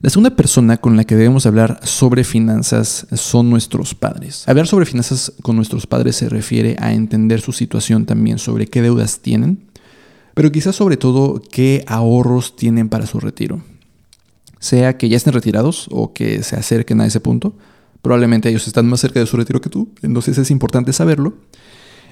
La 0.00 0.10
segunda 0.10 0.34
persona 0.34 0.78
con 0.78 0.96
la 0.96 1.04
que 1.04 1.14
debemos 1.14 1.46
hablar 1.46 1.78
sobre 1.84 2.24
finanzas 2.24 3.06
son 3.12 3.50
nuestros 3.50 3.94
padres. 3.94 4.48
Hablar 4.48 4.66
sobre 4.66 4.84
finanzas 4.84 5.32
con 5.42 5.54
nuestros 5.54 5.86
padres 5.86 6.16
se 6.16 6.28
refiere 6.28 6.74
a 6.80 6.92
entender 6.92 7.40
su 7.40 7.52
situación 7.52 8.04
también 8.04 8.38
sobre 8.38 8.66
qué 8.66 8.82
deudas 8.82 9.20
tienen, 9.20 9.68
pero 10.34 10.50
quizás 10.50 10.74
sobre 10.74 10.96
todo 10.96 11.40
qué 11.40 11.84
ahorros 11.86 12.56
tienen 12.56 12.88
para 12.88 13.06
su 13.06 13.20
retiro. 13.20 13.62
Sea 14.62 14.96
que 14.96 15.08
ya 15.08 15.16
estén 15.16 15.32
retirados 15.32 15.88
o 15.90 16.12
que 16.12 16.44
se 16.44 16.54
acerquen 16.54 17.00
a 17.00 17.06
ese 17.06 17.18
punto, 17.18 17.52
probablemente 18.00 18.48
ellos 18.48 18.68
están 18.68 18.86
más 18.86 19.00
cerca 19.00 19.18
de 19.18 19.26
su 19.26 19.36
retiro 19.36 19.60
que 19.60 19.68
tú, 19.68 19.88
entonces 20.02 20.38
es 20.38 20.52
importante 20.52 20.92
saberlo. 20.92 21.34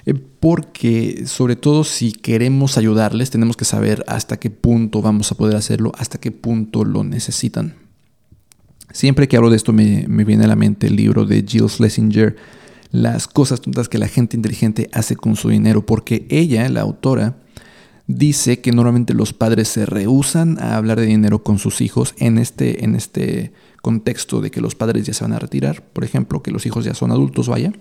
Eh, 0.05 0.13
porque 0.13 1.23
sobre 1.27 1.55
todo 1.55 1.85
si 1.85 2.11
queremos 2.11 2.77
ayudarles 2.77 3.29
tenemos 3.29 3.55
que 3.55 3.65
saber 3.65 4.03
hasta 4.07 4.37
qué 4.37 4.49
punto 4.49 5.01
vamos 5.01 5.31
a 5.31 5.35
poder 5.35 5.55
hacerlo, 5.55 5.93
hasta 5.97 6.19
qué 6.19 6.33
punto 6.33 6.83
lo 6.83 7.05
necesitan. 7.05 7.75
Siempre 8.91 9.29
que 9.29 9.37
hablo 9.37 9.49
de 9.49 9.55
esto 9.55 9.71
me, 9.71 10.05
viene 10.25 10.43
a 10.43 10.47
la 10.47 10.57
mente 10.57 10.87
el 10.87 10.97
libro 10.97 11.25
de 11.25 11.45
Jill 11.47 11.69
Schlesinger, 11.69 12.35
Las 12.91 13.29
cosas 13.29 13.61
tontas 13.61 13.87
que 13.87 13.97
la 13.97 14.09
gente 14.09 14.35
inteligente 14.35 14.89
hace 14.91 15.15
con 15.15 15.37
su 15.37 15.47
dinero, 15.47 15.85
porque 15.85 16.27
ella, 16.29 16.67
la 16.67 16.81
autora, 16.81 17.37
dice 18.17 18.59
que 18.59 18.71
normalmente 18.71 19.13
los 19.13 19.33
padres 19.33 19.67
se 19.67 19.85
rehusan 19.85 20.59
a 20.59 20.75
hablar 20.75 20.99
de 20.99 21.05
dinero 21.05 21.43
con 21.43 21.59
sus 21.59 21.81
hijos 21.81 22.13
en 22.17 22.37
este, 22.37 22.83
en 22.83 22.95
este 22.95 23.53
contexto 23.81 24.41
de 24.41 24.51
que 24.51 24.61
los 24.61 24.75
padres 24.75 25.05
ya 25.05 25.13
se 25.13 25.23
van 25.23 25.33
a 25.33 25.39
retirar, 25.39 25.83
por 25.83 26.03
ejemplo, 26.03 26.43
que 26.43 26.51
los 26.51 26.65
hijos 26.65 26.85
ya 26.85 26.93
son 26.93 27.11
adultos, 27.11 27.47
vaya. 27.47 27.73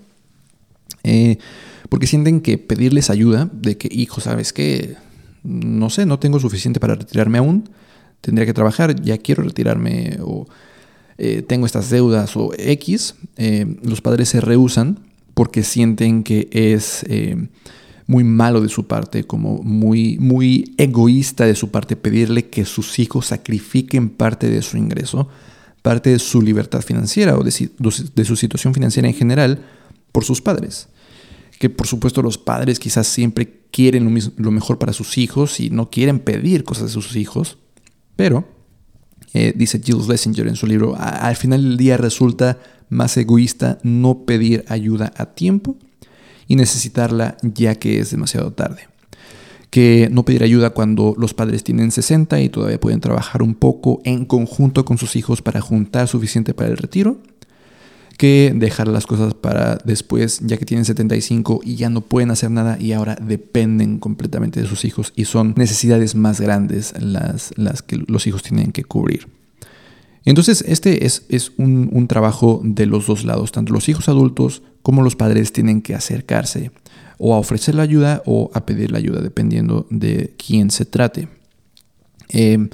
Eh, 1.04 1.38
porque 1.88 2.06
sienten 2.06 2.40
que 2.40 2.58
pedirles 2.58 3.10
ayuda, 3.10 3.50
de 3.52 3.76
que, 3.76 3.88
hijo, 3.90 4.20
¿sabes 4.20 4.52
qué? 4.52 4.96
No 5.42 5.90
sé, 5.90 6.06
no 6.06 6.18
tengo 6.18 6.38
suficiente 6.38 6.80
para 6.80 6.94
retirarme 6.94 7.38
aún, 7.38 7.68
tendría 8.20 8.46
que 8.46 8.54
trabajar, 8.54 9.00
ya 9.00 9.18
quiero 9.18 9.42
retirarme 9.42 10.18
o 10.22 10.46
eh, 11.18 11.42
tengo 11.42 11.66
estas 11.66 11.90
deudas 11.90 12.36
o 12.36 12.52
X, 12.56 13.14
eh, 13.36 13.76
los 13.82 14.00
padres 14.00 14.28
se 14.28 14.40
rehusan 14.40 15.00
porque 15.34 15.62
sienten 15.62 16.22
que 16.22 16.48
es 16.52 17.04
muy 18.10 18.24
malo 18.24 18.60
de 18.60 18.68
su 18.68 18.88
parte, 18.88 19.22
como 19.22 19.62
muy, 19.62 20.18
muy 20.18 20.74
egoísta 20.78 21.46
de 21.46 21.54
su 21.54 21.70
parte 21.70 21.94
pedirle 21.94 22.50
que 22.50 22.64
sus 22.64 22.98
hijos 22.98 23.26
sacrifiquen 23.26 24.08
parte 24.08 24.50
de 24.50 24.62
su 24.62 24.76
ingreso, 24.76 25.28
parte 25.80 26.10
de 26.10 26.18
su 26.18 26.42
libertad 26.42 26.82
financiera 26.82 27.38
o 27.38 27.44
de, 27.44 27.52
su 27.52 28.36
situación 28.36 28.74
financiera 28.74 29.06
en 29.06 29.14
general 29.14 29.62
por 30.10 30.24
sus 30.24 30.42
padres. 30.42 30.88
Que 31.60 31.70
por 31.70 31.86
supuesto 31.86 32.20
los 32.20 32.36
padres 32.36 32.80
quizás 32.80 33.06
siempre 33.06 33.60
quieren 33.70 34.12
lo, 34.12 34.20
lo 34.38 34.50
mejor 34.50 34.78
para 34.78 34.92
sus 34.92 35.16
hijos 35.16 35.60
y 35.60 35.70
no 35.70 35.88
quieren 35.88 36.18
pedir 36.18 36.64
cosas 36.64 36.86
de 36.86 36.90
sus 36.90 37.14
hijos, 37.14 37.58
pero 38.16 38.44
eh, 39.34 39.52
dice 39.54 39.80
Jill 39.80 40.02
Schlesinger 40.02 40.48
en 40.48 40.56
su 40.56 40.66
libro, 40.66 40.96
al 40.98 41.36
final 41.36 41.62
del 41.62 41.76
día 41.76 41.96
resulta 41.96 42.58
más 42.88 43.16
egoísta 43.16 43.78
no 43.84 44.24
pedir 44.24 44.64
ayuda 44.66 45.12
a 45.16 45.26
tiempo 45.26 45.76
y 46.50 46.56
necesitarla 46.56 47.36
ya 47.42 47.76
que 47.76 48.00
es 48.00 48.10
demasiado 48.10 48.52
tarde. 48.52 48.88
Que 49.70 50.08
no 50.10 50.24
pedir 50.24 50.42
ayuda 50.42 50.70
cuando 50.70 51.14
los 51.16 51.32
padres 51.32 51.62
tienen 51.62 51.92
60 51.92 52.40
y 52.40 52.48
todavía 52.48 52.80
pueden 52.80 52.98
trabajar 52.98 53.40
un 53.40 53.54
poco 53.54 54.00
en 54.04 54.24
conjunto 54.24 54.84
con 54.84 54.98
sus 54.98 55.14
hijos 55.14 55.42
para 55.42 55.60
juntar 55.60 56.08
suficiente 56.08 56.52
para 56.52 56.70
el 56.70 56.76
retiro 56.76 57.18
que 58.18 58.52
dejar 58.54 58.88
las 58.88 59.06
cosas 59.06 59.32
para 59.32 59.78
después, 59.84 60.40
ya 60.42 60.56
que 60.56 60.66
tienen 60.66 60.84
75 60.84 61.60
y 61.62 61.76
ya 61.76 61.88
no 61.88 62.00
pueden 62.00 62.32
hacer 62.32 62.50
nada 62.50 62.76
y 62.80 62.92
ahora 62.92 63.14
dependen 63.14 63.98
completamente 63.98 64.60
de 64.60 64.66
sus 64.66 64.84
hijos 64.84 65.12
y 65.14 65.26
son 65.26 65.54
necesidades 65.56 66.16
más 66.16 66.40
grandes 66.40 66.92
las, 67.00 67.52
las 67.56 67.80
que 67.82 67.96
los 68.08 68.26
hijos 68.26 68.42
tienen 68.42 68.72
que 68.72 68.82
cubrir. 68.82 69.28
Entonces, 70.24 70.64
este 70.66 71.06
es, 71.06 71.24
es 71.28 71.52
un, 71.56 71.88
un, 71.92 72.08
trabajo 72.08 72.60
de 72.64 72.86
los 72.86 73.06
dos 73.06 73.24
lados, 73.24 73.52
tanto 73.52 73.72
los 73.72 73.88
hijos 73.88 74.08
adultos 74.08 74.62
como 74.82 75.02
los 75.02 75.16
padres 75.16 75.52
tienen 75.52 75.82
que 75.82 75.94
acercarse 75.94 76.70
o 77.18 77.34
a 77.34 77.38
ofrecer 77.38 77.74
la 77.74 77.82
ayuda 77.82 78.22
o 78.24 78.50
a 78.54 78.64
pedir 78.64 78.90
la 78.90 78.98
ayuda, 78.98 79.20
dependiendo 79.20 79.86
de 79.90 80.34
quién 80.38 80.70
se 80.70 80.84
trate. 80.84 81.28
Eh, 82.30 82.68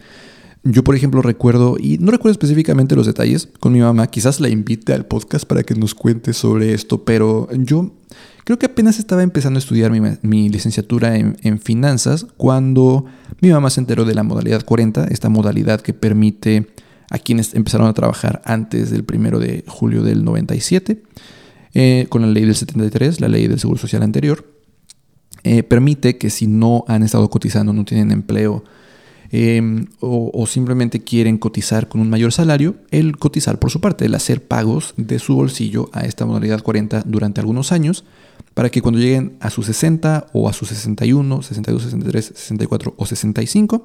yo, 0.69 0.83
por 0.83 0.97
ejemplo, 0.97 1.23
recuerdo, 1.23 1.77
y 1.79 1.99
no 1.99 2.11
recuerdo 2.11 2.33
específicamente 2.33 2.97
los 2.97 3.07
detalles 3.07 3.49
con 3.61 3.73
mi 3.73 3.81
mamá, 3.81 4.09
quizás 4.09 4.41
la 4.41 4.49
invite 4.49 4.93
al 4.93 5.07
podcast 5.07 5.47
para 5.47 5.63
que 5.63 5.77
nos 5.77 5.95
cuente 5.95 6.33
sobre 6.33 6.75
esto, 6.75 7.05
pero 7.05 7.49
yo 7.53 7.93
creo 8.45 8.59
que 8.59 8.67
apenas 8.67 8.99
estaba 8.99 9.23
empezando 9.23 9.59
a 9.59 9.61
estudiar 9.61 9.93
mi, 10.23 10.49
licenciatura 10.49 11.17
en, 11.17 11.59
finanzas 11.61 12.27
cuando 12.37 13.05
mi 13.41 13.51
mamá 13.51 13.71
se 13.71 13.81
enteró 13.81 14.05
de 14.05 14.15
la 14.15 14.25
modalidad 14.25 14.65
40, 14.65 15.07
esta 15.07 15.29
modalidad 15.29 15.81
que 15.81 15.95
permite 15.95 16.67
a 17.11 17.19
quienes 17.21 17.55
empezaron 17.55 17.87
a 17.87 17.95
trabajar 17.95 18.43
antes 18.45 18.91
del 18.91 19.05
primero 19.05 19.39
de 19.39 19.63
julio 19.69 20.03
del 20.03 20.25
97, 20.25 21.01
eh, 21.79 22.07
con 22.09 22.23
la 22.23 22.29
ley 22.29 22.45
del 22.45 22.55
73, 22.55 23.21
la 23.21 23.29
ley 23.29 23.49
del 23.49 23.61
Seguro 23.61 23.79
Social 23.79 24.03
anterior, 24.03 24.47
eh, 25.43 25.63
permite 25.63 26.17
que 26.17 26.31
si 26.31 26.47
no 26.47 26.85
han 26.89 27.03
estado 27.03 27.29
cotizando, 27.29 27.73
no 27.73 27.85
tienen 27.85 28.13
empleo, 28.13 28.65
Em, 29.31 29.87
o, 30.01 30.47
simplemente 30.47 31.03
quieren 31.03 31.37
cotizar 31.39 31.89
con 31.89 32.01
un 32.01 32.09
mayor 32.09 32.33
salario, 32.33 32.77
el 32.91 33.17
cotizar 33.17 33.59
por 33.59 33.71
su 33.71 33.81
parte, 33.81 34.07
el 34.07 34.15
hacer 34.15 34.47
pagos 34.47 34.95
de 34.97 35.19
su 35.19 35.35
bolsillo 35.35 35.91
a 35.93 36.03
esta 36.03 36.27
modalidad 36.27 36.63
40 36.63 37.03
durante 37.05 37.41
algunos 37.41 37.73
años, 37.73 38.05
para 38.55 38.71
que 38.71 38.83
cuando 38.83 39.01
lleguen 39.01 39.37
a 39.41 39.51
sus 39.51 39.67
60 39.67 40.29
o 40.33 40.49
a 40.49 40.53
sus 40.53 40.69
61, 40.69 41.43
62, 41.43 41.83
63, 41.83 42.25
64 42.35 42.95
o 42.97 43.07
65, 43.07 43.85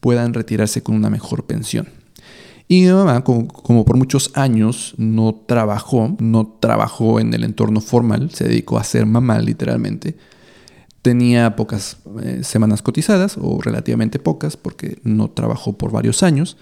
puedan 0.00 0.32
retirarse 0.32 0.82
con 0.82 0.94
una 0.94 1.10
mejor 1.10 1.44
pensión. 1.44 1.88
Y 2.68 2.82
mi 2.82 2.88
mamá, 2.88 3.22
como, 3.22 3.84
por 3.84 3.96
muchos 3.96 4.32
años 4.34 4.94
no 4.96 5.34
trabajó, 5.46 6.16
no 6.18 6.56
trabajó 6.60 7.20
en 7.20 7.32
el 7.32 7.44
entorno 7.44 7.80
formal, 7.80 8.30
se 8.32 8.48
dedicó 8.48 8.78
a 8.78 8.84
ser 8.84 9.06
mamá 9.06 9.38
literalmente, 9.38 10.16
tenía 11.00 11.54
pocas 11.54 11.98
eh, 12.22 12.40
semanas 12.42 12.82
cotizadas 12.82 13.36
o 13.40 13.60
relativamente 13.62 14.18
pocas 14.18 14.56
porque 14.56 14.98
no 15.04 15.30
trabajó 15.30 15.74
por 15.74 15.92
varios 15.92 16.24
años. 16.24 16.56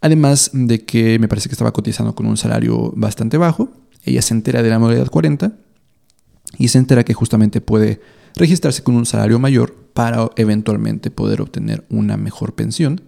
Además 0.00 0.50
de 0.52 0.84
que 0.84 1.18
me 1.18 1.26
parece 1.26 1.48
que 1.48 1.54
estaba 1.54 1.72
cotizando 1.72 2.14
con 2.14 2.26
un 2.26 2.36
salario 2.36 2.92
bastante 2.94 3.36
bajo. 3.36 3.70
Ella 4.04 4.22
se 4.22 4.34
entera 4.34 4.62
de 4.62 4.70
la 4.70 4.78
modalidad 4.78 5.08
40 5.08 5.52
y 6.58 6.68
se 6.68 6.78
entera 6.78 7.04
que 7.04 7.14
justamente 7.14 7.60
puede 7.60 8.00
registrarse 8.36 8.82
con 8.82 8.94
un 8.94 9.06
salario 9.06 9.38
mayor 9.38 9.74
para 9.94 10.30
eventualmente 10.36 11.10
poder 11.10 11.40
obtener 11.40 11.84
una 11.90 12.16
mejor 12.16 12.54
pensión. 12.54 13.00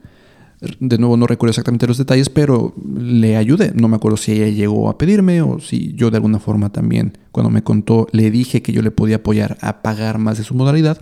De 0.81 0.99
nuevo 0.99 1.17
no 1.17 1.27
recuerdo 1.27 1.51
exactamente 1.51 1.87
los 1.87 1.99
detalles, 1.99 2.29
pero 2.29 2.75
le 2.99 3.37
ayudé. 3.37 3.73
No 3.75 3.89
me 3.89 3.97
acuerdo 3.97 4.17
si 4.17 4.33
ella 4.33 4.49
llegó 4.49 4.89
a 4.89 4.99
pedirme 4.99 5.43
o 5.43 5.61
si 5.61 5.93
yo 5.95 6.11
de 6.11 6.17
alguna 6.17 6.39
forma 6.39 6.71
también, 6.71 7.19
cuando 7.33 7.51
me 7.51 7.63
contó, 7.63 8.07
le 8.13 8.31
dije 8.31 8.63
que 8.63 8.73
yo 8.73 8.83
le 8.83 8.91
podía 8.91 9.17
apoyar 9.17 9.57
a 9.61 9.83
pagar 9.83 10.19
más 10.19 10.39
de 10.39 10.45
su 10.45 10.55
modalidad. 10.55 11.01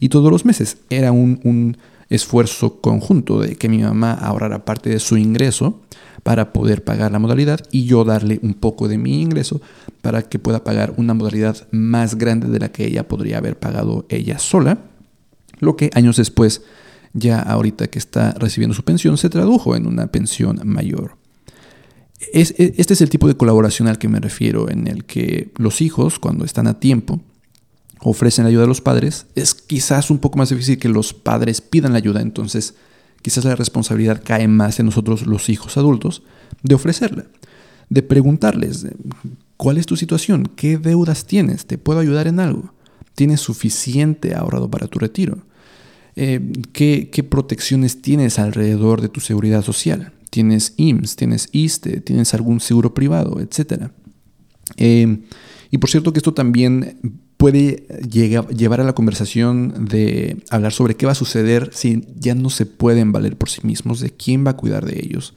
Y 0.00 0.08
todos 0.08 0.30
los 0.30 0.44
meses 0.44 0.78
era 0.90 1.12
un, 1.12 1.40
un 1.44 1.76
esfuerzo 2.08 2.80
conjunto 2.80 3.40
de 3.40 3.56
que 3.56 3.68
mi 3.68 3.78
mamá 3.78 4.12
ahorrara 4.12 4.64
parte 4.64 4.90
de 4.90 4.98
su 4.98 5.16
ingreso 5.16 5.80
para 6.22 6.52
poder 6.52 6.84
pagar 6.84 7.12
la 7.12 7.18
modalidad 7.18 7.60
y 7.70 7.84
yo 7.84 8.04
darle 8.04 8.38
un 8.42 8.54
poco 8.54 8.88
de 8.88 8.98
mi 8.98 9.20
ingreso 9.20 9.60
para 10.02 10.22
que 10.22 10.38
pueda 10.38 10.64
pagar 10.64 10.94
una 10.96 11.14
modalidad 11.14 11.68
más 11.70 12.16
grande 12.16 12.48
de 12.48 12.58
la 12.58 12.70
que 12.70 12.86
ella 12.86 13.08
podría 13.08 13.38
haber 13.38 13.58
pagado 13.58 14.06
ella 14.08 14.38
sola, 14.38 14.78
lo 15.60 15.76
que 15.76 15.90
años 15.94 16.16
después 16.16 16.62
ya 17.12 17.40
ahorita 17.40 17.88
que 17.88 17.98
está 17.98 18.32
recibiendo 18.32 18.74
su 18.74 18.84
pensión, 18.84 19.18
se 19.18 19.30
tradujo 19.30 19.76
en 19.76 19.86
una 19.86 20.08
pensión 20.08 20.60
mayor. 20.64 21.16
E, 22.32 22.74
este 22.76 22.94
es 22.94 23.00
el 23.00 23.10
tipo 23.10 23.28
de 23.28 23.36
colaboración 23.36 23.88
al 23.88 23.98
que 23.98 24.08
me 24.08 24.20
refiero, 24.20 24.70
en 24.70 24.86
el 24.86 25.04
que 25.04 25.52
los 25.56 25.80
hijos, 25.80 26.18
cuando 26.18 26.44
están 26.44 26.66
a 26.66 26.80
tiempo, 26.80 27.20
ofrecen 28.00 28.44
la 28.44 28.50
ayuda 28.50 28.64
a 28.64 28.68
los 28.68 28.80
padres. 28.80 29.26
Es 29.34 29.54
quizás 29.54 30.10
un 30.10 30.18
poco 30.18 30.38
más 30.38 30.50
difícil 30.50 30.78
que 30.78 30.88
los 30.88 31.14
padres 31.14 31.60
pidan 31.60 31.92
la 31.92 31.98
ayuda, 31.98 32.20
entonces 32.20 32.74
quizás 33.22 33.44
la 33.44 33.56
responsabilidad 33.56 34.22
cae 34.24 34.48
más 34.48 34.78
en 34.80 34.86
nosotros 34.86 35.26
los 35.26 35.48
hijos 35.48 35.76
adultos 35.76 36.22
de 36.62 36.74
ofrecerla, 36.74 37.26
de 37.88 38.02
preguntarles, 38.02 38.86
¿cuál 39.56 39.78
es 39.78 39.86
tu 39.86 39.96
situación? 39.96 40.50
¿Qué 40.56 40.78
deudas 40.78 41.24
tienes? 41.24 41.66
¿Te 41.66 41.78
puedo 41.78 42.00
ayudar 42.00 42.26
en 42.26 42.40
algo? 42.40 42.72
¿Tienes 43.14 43.40
suficiente 43.40 44.34
ahorrado 44.34 44.70
para 44.70 44.86
tu 44.86 44.98
retiro? 44.98 45.38
Eh, 46.20 46.40
¿qué, 46.72 47.26
protecciones 47.30 48.02
tienes 48.02 48.40
alrededor 48.40 49.00
de 49.00 49.08
tu 49.08 49.20
seguridad 49.20 49.62
social. 49.62 50.12
Tienes 50.30 50.74
IMSS, 50.76 51.14
tienes 51.14 51.48
ISTE, 51.52 52.00
tienes 52.00 52.34
algún 52.34 52.58
seguro 52.58 52.92
privado, 52.92 53.38
etc. 53.38 53.84
Eh, 54.76 55.18
y 55.70 55.78
por 55.78 55.88
cierto 55.88 56.12
que 56.12 56.18
esto 56.18 56.34
también 56.34 57.20
puede 57.36 57.86
llevar 58.10 58.80
a 58.80 58.84
la 58.84 58.96
conversación 58.96 59.84
de 59.84 60.42
hablar 60.50 60.72
sobre 60.72 60.96
qué 60.96 61.06
va 61.06 61.12
a 61.12 61.14
suceder 61.14 61.70
si 61.72 62.04
ya 62.18 62.34
no 62.34 62.50
se 62.50 62.66
pueden 62.66 63.12
valer 63.12 63.36
por 63.38 63.48
sí 63.48 63.60
mismos, 63.62 64.00
de 64.00 64.10
quién 64.10 64.44
va 64.44 64.50
a 64.50 64.56
cuidar 64.56 64.86
de 64.86 64.98
ellos. 64.98 65.34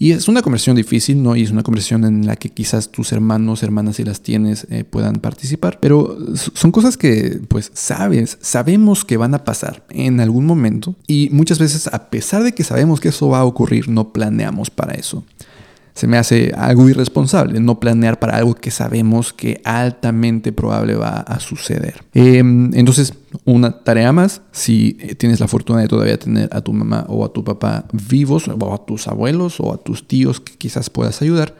Y 0.00 0.12
es 0.12 0.28
una 0.28 0.42
conversación 0.42 0.76
difícil, 0.76 1.22
¿no? 1.22 1.34
Y 1.34 1.42
es 1.42 1.50
una 1.50 1.64
conversación 1.64 2.04
en 2.04 2.24
la 2.24 2.36
que 2.36 2.50
quizás 2.50 2.90
tus 2.90 3.10
hermanos, 3.12 3.64
hermanas, 3.64 3.96
si 3.96 4.04
las 4.04 4.20
tienes, 4.20 4.66
eh, 4.70 4.84
puedan 4.84 5.16
participar. 5.16 5.80
Pero 5.80 6.16
son 6.34 6.70
cosas 6.70 6.96
que, 6.96 7.40
pues, 7.48 7.72
sabes, 7.74 8.38
sabemos 8.40 9.04
que 9.04 9.16
van 9.16 9.34
a 9.34 9.42
pasar 9.44 9.84
en 9.90 10.20
algún 10.20 10.46
momento. 10.46 10.94
Y 11.08 11.30
muchas 11.32 11.58
veces, 11.58 11.88
a 11.88 12.10
pesar 12.10 12.44
de 12.44 12.52
que 12.52 12.62
sabemos 12.62 13.00
que 13.00 13.08
eso 13.08 13.28
va 13.28 13.40
a 13.40 13.44
ocurrir, 13.44 13.88
no 13.88 14.12
planeamos 14.12 14.70
para 14.70 14.94
eso 14.94 15.24
se 15.98 16.06
me 16.06 16.16
hace 16.16 16.52
algo 16.56 16.88
irresponsable 16.88 17.58
no 17.58 17.80
planear 17.80 18.20
para 18.20 18.36
algo 18.36 18.54
que 18.54 18.70
sabemos 18.70 19.32
que 19.32 19.60
altamente 19.64 20.52
probable 20.52 20.94
va 20.94 21.18
a 21.18 21.40
suceder. 21.40 22.04
Em, 22.14 22.72
entonces, 22.74 23.14
una 23.44 23.80
tarea 23.80 24.12
más, 24.12 24.40
si 24.52 24.96
eh, 25.00 25.16
tienes 25.16 25.40
la 25.40 25.48
fortuna 25.48 25.80
de 25.80 25.88
todavía 25.88 26.16
tener 26.16 26.48
a 26.52 26.60
tu 26.60 26.72
mamá 26.72 27.04
o 27.08 27.24
a 27.24 27.32
tu 27.32 27.42
papá 27.42 27.88
vivos, 27.92 28.46
o 28.46 28.74
a 28.74 28.86
tus 28.86 29.08
abuelos 29.08 29.58
o 29.58 29.74
a 29.74 29.78
tus 29.78 30.06
tíos 30.06 30.40
que 30.40 30.52
quizás 30.52 30.88
puedas 30.88 31.20
ayudar, 31.20 31.56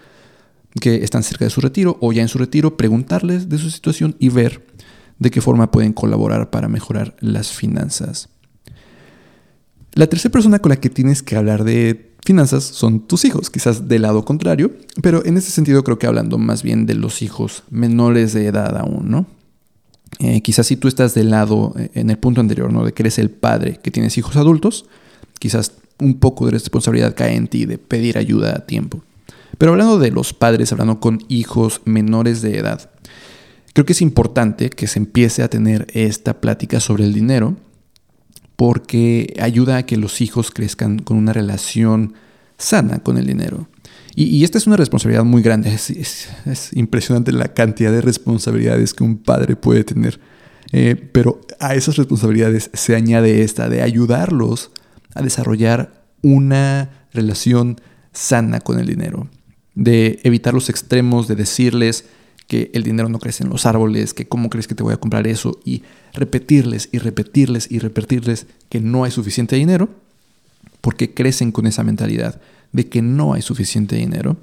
que 0.81 1.03
están 1.03 1.25
cerca 1.25 1.45
de 1.45 1.51
su 1.51 1.61
retiro 1.61 1.97
o 2.01 2.13
ya 2.13 2.23
en 2.23 2.29
su 2.29 2.39
retiro, 2.39 2.77
preguntarles 2.77 3.49
de 3.49 3.59
su 3.59 3.73
situación 3.73 4.15
y 4.21 4.29
ver 4.29 4.65
de 5.19 5.33
qué 5.33 5.41
forma 5.41 5.73
pueden 5.73 5.93
colaborar 5.93 6.51
para 6.51 6.69
mejorar 6.69 7.17
las 7.19 7.51
finanzas. 7.51 8.29
La 9.95 10.07
tercera 10.07 10.31
persona 10.31 10.61
con 10.61 10.71
la 10.71 10.77
que 10.77 10.91
tienes 10.91 11.25
que 11.25 11.35
hablar 11.35 11.65
de 11.65 12.08
finanzas 12.29 12.63
son 12.63 13.01
tus 13.01 13.25
hijos, 13.25 13.49
quizás 13.49 13.89
del 13.89 14.03
lado 14.03 14.23
contrario, 14.23 14.71
pero 15.01 15.25
en 15.25 15.39
ese 15.39 15.51
sentido 15.51 15.83
creo 15.83 15.99
que 15.99 16.07
hablando 16.07 16.37
más 16.37 16.63
bien 16.63 16.85
de 16.85 16.95
los 16.95 17.23
hijos 17.23 17.63
menores 17.71 18.35
de 18.35 18.47
edad 18.47 18.77
aún, 18.77 19.11
¿no? 19.11 19.27
Eh, 20.19 20.43
quizás 20.43 20.67
si 20.67 20.77
tú 20.77 20.89
estás 20.89 21.15
del 21.15 21.31
lado, 21.31 21.73
eh, 21.79 21.91
en 21.95 22.11
el 22.11 22.19
punto 22.19 22.43
anterior, 22.43 22.71
¿no? 22.71 22.85
De 22.85 22.93
que 22.93 23.03
eres 23.03 23.19
el 23.19 23.31
padre 23.31 23.81
que 23.83 23.91
tienes 23.91 24.19
hijos 24.19 24.37
adultos, 24.37 24.85
quizás 25.39 25.73
un 25.99 26.19
poco 26.19 26.45
de 26.45 26.51
responsabilidad 26.51 27.15
cae 27.17 27.35
en 27.35 27.49
ti 27.49 27.65
de 27.65 27.79
pedir 27.79 28.19
ayuda 28.19 28.57
a 28.57 28.67
tiempo. 28.67 29.01
Pero 29.57 29.73
hablando 29.73 29.99
de 29.99 30.11
los 30.11 30.35
padres, 30.35 30.71
hablando 30.71 31.01
con 31.01 31.21
hijos 31.29 31.81
menores 31.87 32.43
de 32.43 32.59
edad, 32.59 32.91
creo 33.73 33.87
que 33.87 33.95
es 33.95 34.03
importante 34.03 34.69
que 34.69 34.87
se 34.87 34.99
empiece 34.99 35.43
a 35.43 35.49
tener 35.49 35.87
esta 35.95 36.43
plática 36.43 36.79
sobre 36.79 37.05
el 37.05 37.15
dinero 37.15 37.57
porque 38.59 39.37
ayuda 39.41 39.77
a 39.77 39.87
que 39.87 39.97
los 39.97 40.21
hijos 40.21 40.51
crezcan 40.51 40.99
con 40.99 41.17
una 41.17 41.33
relación 41.33 42.15
sana 42.57 42.99
con 42.99 43.17
el 43.17 43.25
dinero. 43.25 43.69
Y, 44.17 44.43
esta 44.43 44.59
es 44.59 44.67
una 44.67 44.77
responsabilidad 44.77 45.23
muy 45.23 45.43
grande. 45.43 45.73
Es, 45.73 46.27
impresionante 46.73 47.31
la 47.31 47.55
cantidad 47.55 47.93
de 47.93 48.01
responsabilidades 48.01 48.95
que 48.95 49.05
un 49.05 49.19
padre 49.19 49.55
puede 49.55 49.85
tener. 49.85 50.19
Eh, 50.73 50.97
pero 51.13 51.41
a 51.61 51.77
esas 51.77 51.99
responsabilidades 51.99 52.69
se 52.75 52.97
añade 52.97 53.45
esta 53.45 53.69
de 53.69 53.81
ayudarlos 53.81 54.73
a 55.15 55.23
desarrollar 55.23 56.03
una 56.23 57.07
relación 57.13 57.81
sana 58.13 58.59
con 58.59 58.81
el 58.81 58.89
dinero. 58.89 59.29
De 59.77 60.19
evitar 60.25 60.53
los 60.53 60.69
extremos, 60.69 61.29
de 61.29 61.37
decirles, 61.37 62.07
que 62.49 62.71
el 62.73 62.83
dinero 62.83 63.09
no 63.09 63.21
crece 63.21 63.45
en 63.45 63.51
los 63.51 63.67
árboles, 63.67 64.15
que 64.15 64.27
cómo 64.27 64.51
crees 64.51 64.67
que 64.67 64.75
te 64.75 64.83
voy 64.83 64.95
a 64.95 64.97
comprar 64.97 65.27
eso, 65.27 65.61
y 65.65 65.83
repetirles 66.15 66.89
y 66.91 66.99
repetirles 66.99 67.71
y 67.71 67.79
repetirles 67.79 68.47
que 68.71 68.81
no 68.81 69.05
hay 69.05 69.13
suficiente 69.13 69.55
dinero, 69.55 69.91
porque 70.81 71.13
crecen 71.15 71.53
con 71.53 71.67
esa 71.67 71.85
mentalidad 71.85 72.41
de 72.73 72.89
que 72.89 73.03
no 73.03 73.35
hay 73.35 73.43
suficiente 73.43 73.97
dinero. 73.97 74.37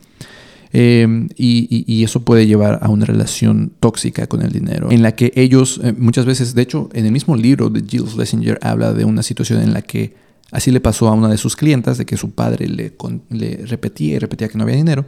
Em, 0.72 1.30
y, 1.38 2.04
eso 2.04 2.24
puede 2.24 2.46
llevar 2.46 2.80
a 2.82 2.90
una 2.90 3.06
relación 3.06 3.72
tóxica 3.80 4.28
con 4.28 4.42
el 4.42 4.52
dinero, 4.52 4.92
en 4.92 5.02
la 5.02 5.16
que 5.16 5.32
ellos 5.36 5.80
eh, 5.84 5.94
muchas 5.98 6.26
veces, 6.26 6.54
de 6.54 6.62
hecho, 6.62 6.90
en 6.94 7.06
el 7.06 7.12
mismo 7.12 7.36
libro 7.36 7.70
de 7.70 7.82
Jill 7.88 8.08
Schlesinger 8.08 8.60
habla 8.62 8.94
de 8.94 9.06
una 9.06 9.24
situación 9.24 9.62
en 9.62 9.74
la 9.74 9.82
que 9.82 10.14
así 10.52 10.72
le 10.72 10.82
pasó 10.82 11.08
a 11.08 11.14
una 11.14 11.30
de 11.30 11.38
sus 11.38 11.56
clientas, 11.56 11.98
de 11.98 12.06
que 12.06 12.18
su 12.18 12.32
padre 12.32 12.68
le, 12.68 12.94
le 13.30 13.66
repetía 13.66 14.16
y 14.16 14.20
repetía 14.20 14.50
que 14.50 14.58
no 14.58 14.66
había 14.66 14.76
dinero, 14.76 15.06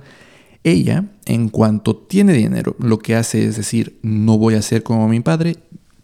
ella, 0.71 1.05
en 1.25 1.49
cuanto 1.49 1.95
tiene 1.95 2.33
dinero, 2.33 2.75
lo 2.79 2.99
que 2.99 3.15
hace 3.15 3.45
es 3.45 3.57
decir, 3.57 3.97
no 4.01 4.37
voy 4.37 4.55
a 4.55 4.61
ser 4.61 4.83
como 4.83 5.07
mi 5.07 5.19
padre, 5.19 5.57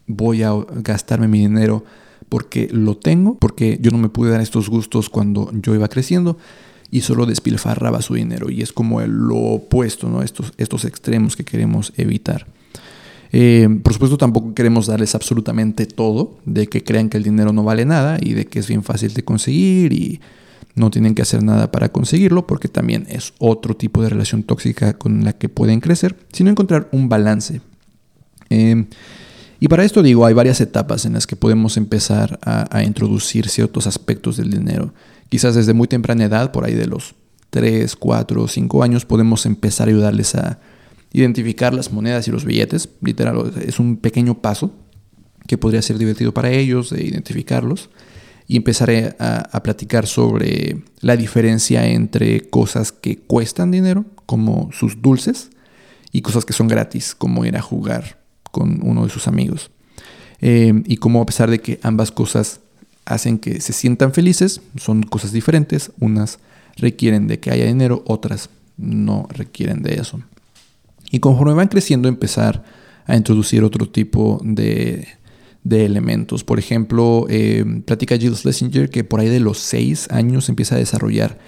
voy 0.07 0.43
a 0.43 0.53
gastarme 0.75 1.27
mi 1.27 1.39
dinero 1.39 1.83
porque 2.29 2.67
lo 2.71 2.97
tengo, 2.97 3.35
porque 3.35 3.77
yo 3.81 3.91
no 3.91 3.97
me 3.97 4.09
pude 4.09 4.31
dar 4.31 4.41
estos 4.41 4.69
gustos 4.69 5.09
cuando 5.09 5.51
yo 5.53 5.75
iba 5.75 5.87
creciendo 5.87 6.37
y 6.89 7.01
solo 7.01 7.25
despilfarraba 7.25 8.01
su 8.01 8.15
dinero. 8.15 8.49
Y 8.49 8.61
es 8.61 8.71
como 8.71 9.01
lo 9.01 9.37
opuesto, 9.37 10.09
¿no? 10.09 10.21
Estos, 10.21 10.53
estos 10.57 10.85
extremos 10.85 11.35
que 11.35 11.43
queremos 11.43 11.93
evitar. 11.97 12.47
Eh, 13.31 13.67
por 13.81 13.93
supuesto, 13.93 14.17
tampoco 14.17 14.53
queremos 14.53 14.85
darles 14.85 15.15
absolutamente 15.15 15.87
todo, 15.87 16.37
de 16.45 16.67
que 16.67 16.83
crean 16.83 17.09
que 17.09 17.17
el 17.17 17.23
dinero 17.23 17.51
no 17.51 17.63
vale 17.63 17.83
nada 17.83 18.19
y 18.21 18.33
de 18.33 18.45
que 18.45 18.59
es 18.59 18.67
bien 18.67 18.83
fácil 18.83 19.13
de 19.13 19.23
conseguir 19.23 19.91
y 19.91 20.21
no 20.75 20.89
tienen 20.89 21.15
que 21.15 21.21
hacer 21.21 21.43
nada 21.43 21.71
para 21.71 21.89
conseguirlo 21.89 22.47
porque 22.47 22.67
también 22.67 23.05
es 23.09 23.33
otro 23.39 23.75
tipo 23.75 24.01
de 24.01 24.09
relación 24.09 24.43
tóxica 24.43 24.97
con 24.97 25.23
la 25.23 25.33
que 25.33 25.49
pueden 25.49 25.79
crecer, 25.79 26.15
sino 26.31 26.49
encontrar 26.49 26.89
un 26.91 27.09
balance. 27.09 27.61
Em, 28.49 28.87
y 29.59 29.67
para 29.67 29.85
esto 29.85 30.01
digo, 30.01 30.25
hay 30.25 30.33
varias 30.33 30.61
etapas 30.61 31.05
en 31.05 31.13
las 31.13 31.27
que 31.27 31.35
podemos 31.35 31.77
empezar 31.77 32.39
a, 32.43 32.75
a, 32.75 32.83
introducir 32.83 33.47
ciertos 33.49 33.87
aspectos 33.87 34.37
del 34.37 34.49
dinero. 34.49 34.93
Quizás 35.29 35.55
desde 35.55 35.73
muy 35.73 35.87
temprana 35.87 36.25
edad, 36.25 36.51
por 36.51 36.65
ahí 36.65 36.73
de 36.73 36.87
los 36.87 37.15
3, 37.51 37.95
4, 37.95 38.47
5 38.47 38.83
años, 38.83 39.05
podemos 39.05 39.45
empezar 39.45 39.87
a 39.87 39.91
ayudarles 39.91 40.35
a 40.35 40.59
identificar 41.13 41.73
las 41.73 41.91
monedas 41.91 42.27
y 42.27 42.31
los 42.31 42.45
billetes. 42.45 42.89
Literal, 43.01 43.53
es 43.65 43.79
un 43.79 43.97
pequeño 43.97 44.41
paso 44.41 44.73
que 45.47 45.57
podría 45.57 45.81
ser 45.81 45.97
divertido 45.97 46.33
para 46.33 46.49
ellos 46.51 46.89
de 46.89 47.03
identificarlos 47.03 47.89
y 48.53 48.57
empezaré 48.57 49.15
a, 49.17 49.63
platicar 49.63 50.05
sobre 50.05 50.83
la 50.99 51.17
diferencia 51.17 51.87
entre 51.87 52.41
cosas 52.51 52.91
que 52.91 53.17
cuestan 53.17 53.71
dinero, 53.71 54.05
como 54.27 54.69
sus 54.71 55.01
dulces, 55.01 55.49
y 56.11 56.21
cosas 56.21 56.45
que 56.45 56.53
son 56.53 56.67
gratis, 56.67 57.15
como 57.15 57.45
ir 57.45 57.57
a 57.57 57.63
jugar 57.63 58.19
con 58.51 58.87
uno 58.87 59.05
de 59.05 59.09
sus 59.09 59.27
amigos. 59.27 59.71
Eh, 60.39 60.83
y 60.85 60.97
como 60.97 61.19
a 61.19 61.25
pesar 61.25 61.49
de 61.49 61.61
que 61.61 61.79
ambas 61.81 62.11
cosas 62.11 62.59
hacen 63.05 63.39
que 63.39 63.59
se 63.59 63.73
sientan 63.73 64.13
felices, 64.13 64.61
son 64.75 65.01
cosas 65.01 65.31
diferentes, 65.31 65.91
unas 65.99 66.37
requieren 66.77 67.25
de 67.25 67.39
que 67.39 67.49
haya 67.49 67.65
dinero, 67.65 68.03
otras 68.05 68.51
no 68.77 69.27
requieren 69.31 69.81
de 69.81 69.95
eso. 69.95 70.21
Y 71.09 71.21
conforme 71.21 71.55
van 71.55 71.69
creciendo, 71.69 72.07
empezar 72.07 72.63
a 73.07 73.15
introducir 73.15 73.63
otro 73.63 73.89
tipo 73.89 74.39
de 74.43 75.07
de 75.63 75.85
elementos. 75.85 76.43
Por 76.43 76.59
ejemplo, 76.59 77.25
eh, 77.29 77.63
platica 77.85 78.17
Jill 78.17 78.35
Schlesinger 78.35 78.89
que 78.89 79.03
por 79.03 79.19
ahí 79.19 79.29
de 79.29 79.39
los 79.39 79.59
seis 79.59 80.07
años 80.11 80.49
empieza 80.49 80.75
a 80.75 80.77
desarrollar 80.77 81.39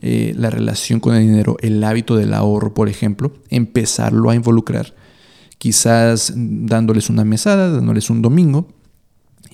eh, 0.00 0.34
la 0.36 0.50
relación 0.50 1.00
con 1.00 1.14
el 1.14 1.26
dinero, 1.26 1.56
el 1.60 1.82
hábito 1.82 2.16
del 2.16 2.34
ahorro, 2.34 2.74
por 2.74 2.88
ejemplo, 2.88 3.32
empezarlo 3.50 4.30
a 4.30 4.34
involucrar. 4.34 4.94
Quizás 5.58 6.32
dándoles 6.36 7.08
una 7.10 7.24
mesada, 7.24 7.70
dándoles 7.70 8.10
un 8.10 8.20
domingo 8.20 8.68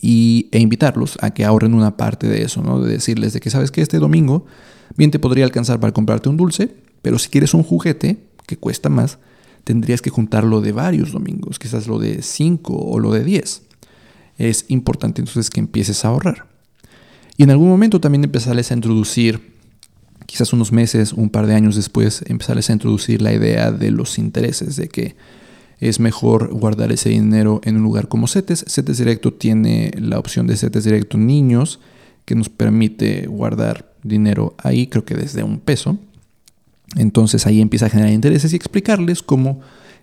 y, 0.01 0.49
e 0.51 0.59
invitarlos 0.59 1.19
a 1.21 1.31
que 1.31 1.45
ahorren 1.45 1.75
una 1.75 1.97
parte 1.97 2.27
de 2.27 2.43
eso, 2.43 2.63
¿no? 2.63 2.81
De 2.81 2.93
decirles 2.93 3.33
de 3.33 3.41
que 3.41 3.51
sabes 3.51 3.71
que 3.71 3.81
este 3.81 3.99
domingo 3.99 4.45
bien 4.97 5.11
te 5.11 5.19
podría 5.19 5.45
alcanzar 5.45 5.79
para 5.79 5.93
comprarte 5.93 6.29
un 6.29 6.37
dulce, 6.37 6.75
pero 7.01 7.19
si 7.19 7.29
quieres 7.29 7.55
un 7.55 7.63
juguete 7.63 8.19
que 8.47 8.57
cuesta 8.57 8.89
más, 8.89 9.19
tendrías 9.63 10.03
que 10.03 10.11
juntarlo 10.11 10.61
de 10.61 10.73
varios 10.73 11.13
domingos, 11.13 11.59
quizás 11.59 11.87
lo 11.87 11.99
de 11.99 12.23
cinco 12.23 12.75
o 12.75 12.99
lo 12.99 13.13
de 13.13 13.23
diez 13.23 13.63
es 14.41 14.65
importante 14.69 15.21
entonces 15.21 15.51
que 15.51 15.61
empieces 15.61 16.05
a 16.05 16.09
ahorrar. 16.09 16.47
Y 17.37 17.43
en 17.43 17.51
algún 17.51 17.69
momento 17.69 18.01
también 18.01 18.25
empezarles 18.25 18.71
a 18.71 18.75
introducir, 18.75 19.55
quizás 20.27 20.53
unos 20.53 20.73
meses, 20.73 21.13
un 21.13 21.31
par 21.31 21.47
de 21.47 21.55
años 21.55 21.77
después, 21.77 22.25
empezarles 22.27 22.71
a 22.71 22.73
introducir 22.73 23.21
la 23.21 23.33
idea 23.33 23.71
de 23.71 23.91
los 23.91 24.19
intereses, 24.19 24.77
de 24.77 24.89
que 24.89 25.17
es 25.79 26.01
mejor 26.01 26.53
guardar 26.53 26.93
ese 26.93 27.11
dinero 27.11 27.61
en 27.65 27.77
un 27.77 27.83
lugar 27.83 28.09
como 28.09 28.29
CETES. 28.29 28.65
CETES 28.67 28.99
Directo 28.99 29.33
tiene 29.33 29.91
la 29.99 30.19
opción 30.19 30.47
de 30.47 30.57
CETES 30.57 30.85
Directo 30.85 31.19
Niños, 31.19 31.81
que 32.25 32.35
nos 32.35 32.49
permite 32.49 33.27
guardar 33.27 33.93
dinero 34.03 34.55
ahí, 34.59 34.87
creo 34.87 35.05
que 35.05 35.15
desde 35.15 35.43
un 35.43 35.59
peso. 35.59 35.99
Entonces 36.97 37.47
ahí 37.47 37.61
empieza 37.61 37.87
a 37.87 37.91
generar 37.91 38.13
intereses 38.13 38.53
y 38.53 38.57
explicarles 38.57 39.23
cómo 39.23 39.61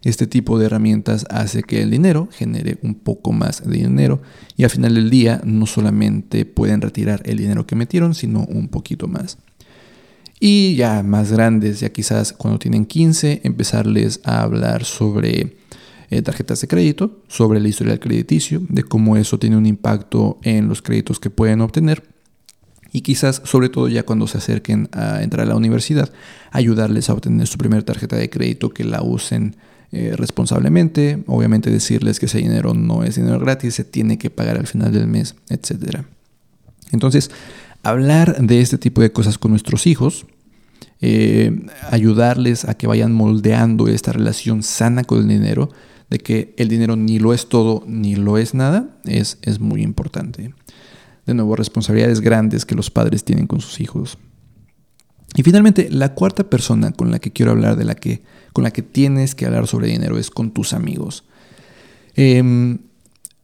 este 0.09 0.25
tipo 0.25 0.57
de 0.57 0.67
herramientas 0.67 1.25
hace 1.29 1.63
que 1.63 1.81
el 1.81 1.91
dinero 1.91 2.29
genere 2.31 2.77
un 2.81 2.95
poco 2.95 3.33
más 3.33 3.67
de 3.67 3.77
dinero 3.77 4.21
y 4.55 4.63
al 4.63 4.69
final 4.69 4.95
del 4.95 5.09
día 5.09 5.41
no 5.43 5.65
solamente 5.65 6.45
pueden 6.45 6.81
retirar 6.81 7.21
el 7.25 7.37
dinero 7.37 7.67
que 7.67 7.75
metieron, 7.75 8.15
sino 8.15 8.45
un 8.45 8.69
poquito 8.69 9.07
más. 9.07 9.37
Y 10.39 10.75
ya 10.75 11.03
más 11.03 11.31
grandes, 11.31 11.79
ya 11.81 11.89
quizás 11.89 12.31
cuando 12.31 12.59
tienen 12.59 12.85
15, 12.85 13.41
empezarles 13.43 14.21
a 14.23 14.43
hablar 14.43 14.85
sobre 14.85 15.57
eh, 16.09 16.21
tarjetas 16.21 16.61
de 16.61 16.67
crédito, 16.67 17.23
sobre 17.27 17.59
la 17.59 17.67
historia 17.67 17.91
del 17.93 17.99
crediticio, 17.99 18.61
de 18.69 18.83
cómo 18.83 19.17
eso 19.17 19.39
tiene 19.39 19.57
un 19.57 19.65
impacto 19.65 20.37
en 20.43 20.69
los 20.69 20.81
créditos 20.81 21.19
que 21.19 21.29
pueden 21.29 21.59
obtener. 21.59 22.03
Y 22.93 23.01
quizás, 23.01 23.41
sobre 23.43 23.67
todo 23.67 23.89
ya 23.89 24.03
cuando 24.03 24.27
se 24.27 24.37
acerquen 24.37 24.87
a 24.93 25.21
entrar 25.21 25.45
a 25.45 25.49
la 25.49 25.55
universidad, 25.55 26.13
ayudarles 26.51 27.09
a 27.09 27.13
obtener 27.13 27.47
su 27.47 27.57
primera 27.57 27.83
tarjeta 27.83 28.15
de 28.15 28.29
crédito, 28.29 28.69
que 28.69 28.85
la 28.85 29.01
usen 29.01 29.57
eh, 29.91 30.13
responsablemente, 30.15 31.23
obviamente 31.27 31.69
decirles 31.69 32.19
que 32.19 32.25
ese 32.25 32.39
dinero 32.39 32.73
no 32.73 33.03
es 33.03 33.15
dinero 33.15 33.39
gratis, 33.39 33.75
se 33.75 33.83
tiene 33.83 34.17
que 34.17 34.29
pagar 34.29 34.57
al 34.57 34.67
final 34.67 34.91
del 34.91 35.07
mes, 35.07 35.35
etc. 35.49 36.01
Entonces, 36.91 37.31
hablar 37.83 38.41
de 38.41 38.61
este 38.61 38.77
tipo 38.77 39.01
de 39.01 39.11
cosas 39.11 39.37
con 39.37 39.51
nuestros 39.51 39.87
hijos 39.87 40.25
eh, 40.99 41.65
ayudarles 41.91 42.65
a 42.65 42.73
que 42.73 42.87
vayan 42.87 43.13
moldeando 43.13 43.87
esta 43.87 44.11
relación 44.11 44.63
sana 44.63 45.03
con 45.03 45.19
el 45.19 45.27
dinero, 45.27 45.69
de 46.09 46.17
que 46.19 46.55
el 46.57 46.69
dinero 46.69 46.95
ni 46.95 47.19
lo 47.19 47.33
es 47.33 47.49
todo 47.49 47.83
ni 47.85 48.15
lo 48.15 48.37
es 48.37 48.53
nada, 48.53 48.97
es, 49.05 49.37
es 49.43 49.59
muy 49.59 49.83
importante. 49.83 50.53
De 51.25 51.33
nuevo, 51.33 51.55
responsabilidades 51.55 52.21
grandes 52.21 52.65
que 52.65 52.75
los 52.75 52.89
padres 52.89 53.23
tienen 53.23 53.45
con 53.45 53.61
sus 53.61 53.79
hijos. 53.79 54.17
Y 55.37 55.43
finalmente, 55.43 55.87
la 55.91 56.15
cuarta 56.15 56.49
persona 56.49 56.91
con 56.91 57.11
la 57.11 57.19
que 57.19 57.31
quiero 57.31 57.51
hablar, 57.51 57.75
de 57.75 57.85
la 57.85 57.93
que, 57.93 58.23
con 58.53 58.63
la 58.63 58.71
que 58.71 58.81
tienes 58.81 59.35
que 59.35 59.45
hablar 59.45 59.67
sobre 59.67 59.87
dinero, 59.87 60.17
es 60.17 60.31
con 60.31 60.49
tus 60.49 60.73
amigos. 60.73 61.25
Em, 62.15 62.79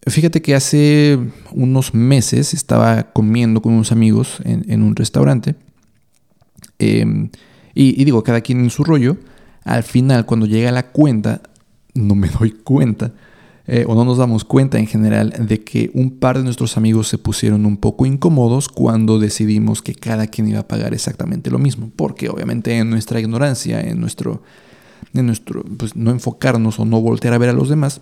fíjate 0.07 0.41
que 0.41 0.55
hace 0.55 1.19
unos 1.51 1.93
meses 1.93 2.55
estaba 2.55 3.13
comiendo 3.13 3.61
con 3.61 3.73
unos 3.73 3.91
amigos 3.91 4.39
en, 4.43 4.81
un 4.81 4.95
restaurante. 4.95 5.55
Em, 6.79 7.29
y, 7.75 8.01
y, 8.01 8.05
digo, 8.05 8.23
cada 8.23 8.41
quien 8.41 8.61
en 8.61 8.71
su 8.71 8.83
rollo. 8.83 9.17
Al 9.63 9.83
final, 9.83 10.25
cuando 10.25 10.47
llega 10.47 10.71
la 10.71 10.87
cuenta, 10.87 11.43
no 11.93 12.15
me 12.15 12.27
doy 12.27 12.53
cuenta 12.53 13.13
eh, 13.65 13.85
o 13.87 13.95
no 13.95 14.03
nos 14.03 14.17
damos 14.17 14.43
cuenta 14.43 14.77
en 14.77 14.87
general 14.87 15.33
de 15.39 15.63
que 15.63 15.89
un 15.93 16.11
par 16.11 16.37
de 16.37 16.43
nuestros 16.43 16.75
amigos 16.75 17.07
se 17.07 17.17
pusieron 17.17 17.65
un 17.65 17.77
poco 17.77 18.05
incómodos 18.05 18.67
cuando 18.67 19.19
decidimos 19.19 19.81
que 19.81 19.95
cada 19.95 20.27
quien 20.27 20.49
iba 20.49 20.59
a 20.59 20.67
pagar 20.67 20.93
exactamente 20.93 21.49
lo 21.49 21.59
mismo, 21.59 21.89
porque 21.95 22.27
obviamente 22.27 22.77
en 22.77 22.89
nuestra 22.89 23.21
ignorancia, 23.21 23.79
en 23.79 24.01
nuestro, 24.01 24.43
en 25.13 25.27
nuestro 25.27 25.63
pues 25.77 25.95
no 25.95 26.11
enfocarnos 26.11 26.77
o 26.77 26.83
no 26.83 26.99
voltear 26.99 27.33
a 27.33 27.37
ver 27.37 27.49
a 27.49 27.53
los 27.53 27.69
demás, 27.69 28.01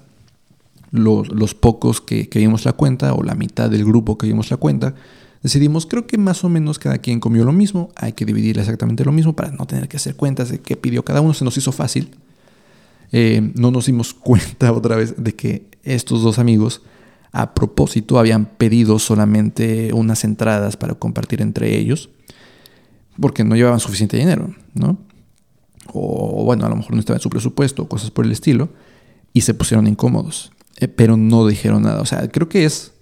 los, 0.90 1.32
los 1.32 1.54
pocos 1.54 2.02
que, 2.02 2.28
que 2.28 2.40
vimos 2.40 2.66
la 2.66 2.74
cuenta 2.74 3.14
o 3.14 3.22
la 3.22 3.36
mitad 3.36 3.70
del 3.70 3.86
grupo 3.86 4.18
que 4.18 4.26
vimos 4.26 4.50
la 4.50 4.58
cuenta, 4.58 4.96
decidimos 5.44 5.86
creo 5.86 6.08
que 6.08 6.18
más 6.18 6.44
o 6.44 6.50
menos 6.50 6.80
cada 6.80 6.98
quien 6.98 7.20
comió 7.20 7.46
lo 7.46 7.52
mismo, 7.52 7.92
hay 7.96 8.14
que 8.14 8.26
dividir 8.26 8.58
exactamente 8.58 9.06
lo 9.06 9.12
mismo 9.12 9.36
para 9.36 9.52
no 9.52 9.68
tener 9.68 9.88
que 9.88 9.98
hacer 9.98 10.16
cuentas 10.16 10.50
de 10.50 10.60
qué 10.60 10.76
pidió 10.76 11.06
cada 11.06 11.22
uno, 11.22 11.36
se 11.36 11.46
nos 11.46 11.56
hizo 11.56 11.72
fácil 11.72 12.10
eh, 13.12 13.52
no 13.56 13.72
nos 13.72 13.86
dimos 13.86 14.14
cuenta 14.14 14.72
otra 14.72 14.96
vez 14.96 15.16
de 15.18 15.36
que 15.36 15.70
estos 15.84 16.22
dos 16.22 16.40
amigos 16.40 16.82
a 17.32 17.54
propósito 17.54 18.20
habían 18.20 18.46
pedido 18.46 19.00
solamente 19.00 19.94
unas 19.94 20.24
entradas 20.24 20.76
para 20.76 20.96
compartir 20.96 21.42
entre 21.42 21.78
ellos 21.78 22.10
porque 23.20 23.44
no 23.44 23.56
llevaban 23.56 23.80
suficiente 23.80 24.18
dinero, 24.18 24.54
¿no? 24.74 24.98
O 25.94 26.44
bueno, 26.46 26.66
a 26.66 26.70
lo 26.70 26.76
mejor 26.76 26.94
no 26.94 27.00
estaba 27.00 27.18
en 27.18 27.22
su 27.22 27.30
presupuesto, 27.30 27.88
cosas 27.88 28.12
por 28.12 28.26
el 28.26 28.32
estilo, 28.32 28.70
y 29.34 29.42
se 29.42 29.54
pusieron 29.54 29.88
incómodos, 29.88 30.52
eh, 30.78 30.88
pero 30.88 31.18
no 31.18 31.46
dijeron 31.48 31.84
nada. 31.84 32.02
O 32.02 32.06
sea, 32.06 32.28
creo 32.30 32.50
que 32.50 32.66
es 32.66 32.94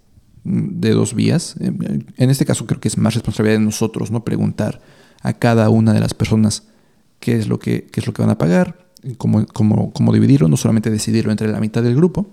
de 0.43 0.91
dos 0.91 1.13
vías. 1.13 1.55
Eh, 1.59 1.71
en 2.17 2.29
este 2.29 2.45
caso 2.45 2.65
creo 2.65 2.79
que 2.79 2.87
es 2.87 2.97
más 2.97 3.13
responsabilidad 3.13 3.59
de 3.59 3.65
nosotros, 3.65 4.11
¿no? 4.11 4.23
Preguntar 4.23 4.81
a 5.21 5.33
cada 5.33 5.69
una 5.69 5.93
de 5.93 5.99
las 5.99 6.13
personas 6.13 6.63
qué 7.19 7.37
es 7.37 7.47
lo 7.47 7.59
que, 7.59 7.87
qué 7.91 7.99
es 7.99 8.07
lo 8.07 8.13
que 8.13 8.21
van 8.21 8.31
a 8.31 8.37
pagar, 8.37 8.88
cómo, 9.17 10.13
dividirlo, 10.13 10.47
no 10.47 10.57
solamente 10.57 10.89
decidirlo 10.89 11.31
entre 11.31 11.47
la 11.47 11.59
mitad 11.59 11.83
del 11.83 11.95
grupo. 11.95 12.29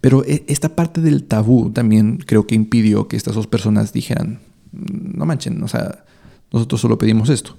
Pero 0.00 0.24
e, 0.24 0.44
esta 0.48 0.76
parte 0.76 1.00
del 1.00 1.24
tabú 1.24 1.70
también 1.70 2.18
creo 2.18 2.46
que 2.46 2.54
impidió 2.54 3.08
que 3.08 3.16
estas 3.16 3.34
dos 3.34 3.46
personas 3.46 3.92
dijeran, 3.92 4.40
no 4.72 5.26
manchen, 5.26 5.62
o 5.62 5.68
sea, 5.68 6.04
nosotros 6.52 6.80
solo 6.80 6.98
pedimos 6.98 7.28
esto. 7.30 7.56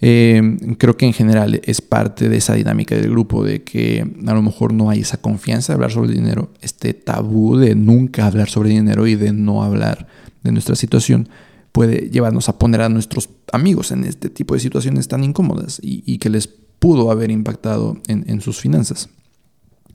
Eh, 0.00 0.58
creo 0.76 0.96
que 0.96 1.06
en 1.06 1.14
general 1.14 1.60
es 1.64 1.80
parte 1.80 2.28
de 2.28 2.36
esa 2.36 2.54
dinámica 2.54 2.94
del 2.94 3.10
grupo, 3.10 3.44
de 3.44 3.62
que 3.62 4.06
a 4.26 4.34
lo 4.34 4.42
mejor 4.42 4.74
no 4.74 4.90
hay 4.90 5.00
esa 5.00 5.16
confianza 5.16 5.72
de 5.72 5.74
hablar 5.76 5.90
sobre 5.90 6.12
dinero, 6.12 6.52
este 6.60 6.92
tabú 6.92 7.56
de 7.56 7.74
nunca 7.74 8.26
hablar 8.26 8.48
sobre 8.48 8.70
dinero 8.70 9.06
y 9.06 9.14
de 9.14 9.32
no 9.32 9.62
hablar 9.62 10.06
de 10.42 10.52
nuestra 10.52 10.76
situación, 10.76 11.28
puede 11.72 12.10
llevarnos 12.10 12.48
a 12.48 12.58
poner 12.58 12.82
a 12.82 12.88
nuestros 12.88 13.30
amigos 13.52 13.90
en 13.90 14.04
este 14.04 14.30
tipo 14.30 14.54
de 14.54 14.60
situaciones 14.60 15.08
tan 15.08 15.24
incómodas 15.24 15.80
y 15.82 16.18
que 16.18 16.30
les 16.30 16.48
pudo 16.78 17.10
haber 17.10 17.30
impactado 17.30 17.96
en, 18.06 18.40
sus 18.40 18.60
finanzas. 18.60 19.08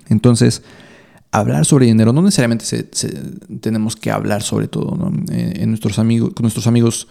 Entonces, 0.10 0.64
hablar 1.32 1.66
sobre 1.66 1.86
dinero, 1.86 2.14
no 2.14 2.22
necesariamente 2.22 2.66
tenemos 3.62 3.96
que 3.96 4.12
hablar 4.12 4.42
sobre 4.42 4.68
todo. 4.68 5.12
Eh, 5.32 5.54
en 5.58 5.70
nuestros 5.70 6.00
amigos, 6.00 6.34
con 6.34 6.44
nuestros 6.44 6.68
amigos 6.68 7.08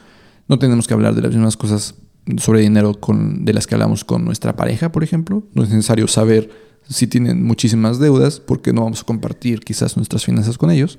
no 0.49 0.59
tenemos 0.59 0.87
que 0.87 0.95
hablar 0.95 1.15
de 1.15 1.23
las 1.23 1.33
mismas 1.33 1.57
cosas 1.57 1.95
sobre 2.39 2.61
dinero 2.61 3.01
con, 3.01 3.45
de 3.45 3.53
las 3.53 3.67
que 3.67 3.75
hablamos 3.75 4.05
con 4.05 4.25
nuestra 4.25 4.57
pareja, 4.57 4.93
por 4.93 5.05
ejemplo. 5.05 5.45
No 5.55 5.63
es 5.63 5.71
necesario 5.71 6.07
saber 6.09 6.51
si 6.89 7.07
tienen 7.07 7.45
muchísimas 7.45 7.99
deudas 7.99 8.41
porque 8.41 8.73
no 8.73 8.83
vamos 8.83 9.03
a 9.03 9.05
compartir 9.05 9.61
quizás 9.61 9.97
nuestras 9.97 10.25
finanzas 10.25 10.59
con 10.59 10.71
ellos. 10.71 10.99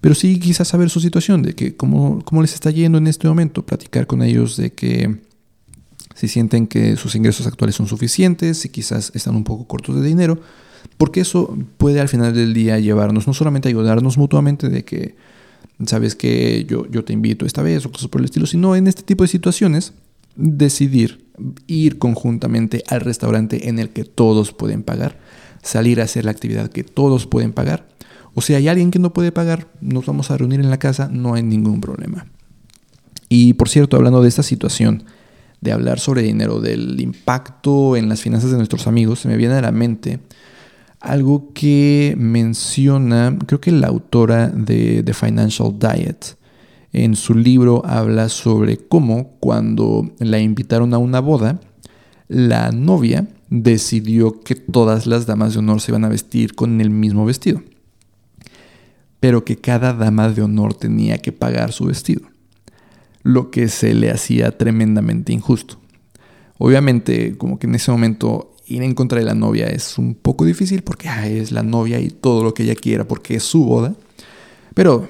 Pero 0.00 0.16
sí 0.16 0.40
quizás 0.40 0.66
saber 0.66 0.90
su 0.90 1.00
situación, 1.00 1.42
de 1.42 1.54
que 1.54 1.76
cómo, 1.76 2.24
cómo 2.24 2.42
les 2.42 2.54
está 2.54 2.70
yendo 2.70 2.98
en 2.98 3.06
este 3.06 3.28
momento, 3.28 3.64
platicar 3.64 4.08
con 4.08 4.22
ellos 4.22 4.56
de 4.56 4.72
que 4.72 5.20
si 6.14 6.28
sienten 6.28 6.66
que 6.66 6.96
sus 6.96 7.14
ingresos 7.14 7.46
actuales 7.46 7.74
son 7.74 7.86
suficientes, 7.86 8.58
si 8.58 8.68
quizás 8.68 9.12
están 9.14 9.36
un 9.36 9.44
poco 9.44 9.66
cortos 9.66 9.96
de 9.96 10.06
dinero, 10.06 10.40
porque 10.98 11.20
eso 11.20 11.56
puede 11.78 12.00
al 12.00 12.08
final 12.08 12.34
del 12.34 12.54
día 12.54 12.78
llevarnos 12.78 13.26
no 13.26 13.34
solamente 13.34 13.68
ayudarnos 13.68 14.18
mutuamente 14.18 14.68
de 14.68 14.84
que, 14.84 15.16
sabes 15.86 16.14
que 16.14 16.64
yo, 16.68 16.86
yo 16.90 17.04
te 17.04 17.12
invito 17.12 17.46
esta 17.46 17.62
vez 17.62 17.86
o 17.86 17.92
cosas 17.92 18.08
por 18.08 18.20
el 18.20 18.26
estilo, 18.26 18.46
sino 18.46 18.76
en 18.76 18.86
este 18.86 19.02
tipo 19.02 19.24
de 19.24 19.28
situaciones 19.28 19.94
decidir 20.36 21.24
ir 21.66 21.98
conjuntamente 21.98 22.84
al 22.88 23.00
restaurante 23.00 23.68
en 23.68 23.78
el 23.78 23.90
que 23.90 24.04
todos 24.04 24.52
pueden 24.52 24.82
pagar, 24.82 25.18
salir 25.62 26.00
a 26.00 26.04
hacer 26.04 26.24
la 26.24 26.30
actividad 26.30 26.70
que 26.70 26.84
todos 26.84 27.26
pueden 27.26 27.52
pagar, 27.52 27.88
o 28.34 28.40
si 28.40 28.54
hay 28.54 28.68
alguien 28.68 28.90
que 28.90 28.98
no 28.98 29.12
puede 29.12 29.32
pagar, 29.32 29.68
nos 29.80 30.06
vamos 30.06 30.30
a 30.30 30.38
reunir 30.38 30.60
en 30.60 30.70
la 30.70 30.78
casa, 30.78 31.08
no 31.12 31.34
hay 31.34 31.42
ningún 31.42 31.80
problema. 31.80 32.26
Y 33.28 33.54
por 33.54 33.68
cierto, 33.68 33.96
hablando 33.96 34.22
de 34.22 34.28
esta 34.28 34.42
situación, 34.42 35.04
de 35.62 35.72
hablar 35.72 36.00
sobre 36.00 36.22
dinero, 36.22 36.60
del 36.60 37.00
impacto 37.00 37.96
en 37.96 38.08
las 38.08 38.20
finanzas 38.20 38.50
de 38.50 38.56
nuestros 38.56 38.86
amigos, 38.86 39.20
se 39.20 39.28
me 39.28 39.36
viene 39.36 39.54
a 39.54 39.62
la 39.62 39.72
mente 39.72 40.18
algo 41.00 41.52
que 41.54 42.14
menciona, 42.18 43.36
creo 43.46 43.60
que 43.60 43.72
la 43.72 43.86
autora 43.88 44.48
de 44.48 45.02
The 45.02 45.14
Financial 45.14 45.72
Diet, 45.78 46.36
en 46.92 47.16
su 47.16 47.34
libro 47.34 47.82
habla 47.86 48.28
sobre 48.28 48.76
cómo 48.76 49.36
cuando 49.40 50.12
la 50.18 50.40
invitaron 50.40 50.94
a 50.94 50.98
una 50.98 51.20
boda, 51.20 51.60
la 52.28 52.70
novia 52.72 53.28
decidió 53.48 54.40
que 54.40 54.54
todas 54.54 55.06
las 55.06 55.26
damas 55.26 55.52
de 55.52 55.60
honor 55.60 55.80
se 55.80 55.92
iban 55.92 56.04
a 56.04 56.08
vestir 56.08 56.54
con 56.54 56.80
el 56.80 56.90
mismo 56.90 57.24
vestido, 57.24 57.62
pero 59.20 59.44
que 59.44 59.56
cada 59.56 59.92
dama 59.92 60.28
de 60.28 60.42
honor 60.42 60.74
tenía 60.74 61.18
que 61.18 61.32
pagar 61.32 61.72
su 61.72 61.86
vestido 61.86 62.31
lo 63.22 63.50
que 63.50 63.68
se 63.68 63.94
le 63.94 64.10
hacía 64.10 64.56
tremendamente 64.56 65.32
injusto. 65.32 65.78
Obviamente, 66.58 67.36
como 67.38 67.58
que 67.58 67.66
en 67.66 67.74
ese 67.74 67.90
momento 67.90 68.54
ir 68.66 68.82
en 68.82 68.94
contra 68.94 69.18
de 69.18 69.24
la 69.24 69.34
novia 69.34 69.66
es 69.66 69.98
un 69.98 70.14
poco 70.14 70.44
difícil 70.44 70.82
porque 70.82 71.08
es 71.24 71.52
la 71.52 71.62
novia 71.62 72.00
y 72.00 72.08
todo 72.08 72.44
lo 72.44 72.54
que 72.54 72.62
ella 72.64 72.74
quiera 72.74 73.06
porque 73.06 73.36
es 73.36 73.42
su 73.42 73.64
boda. 73.64 73.94
Pero 74.74 75.08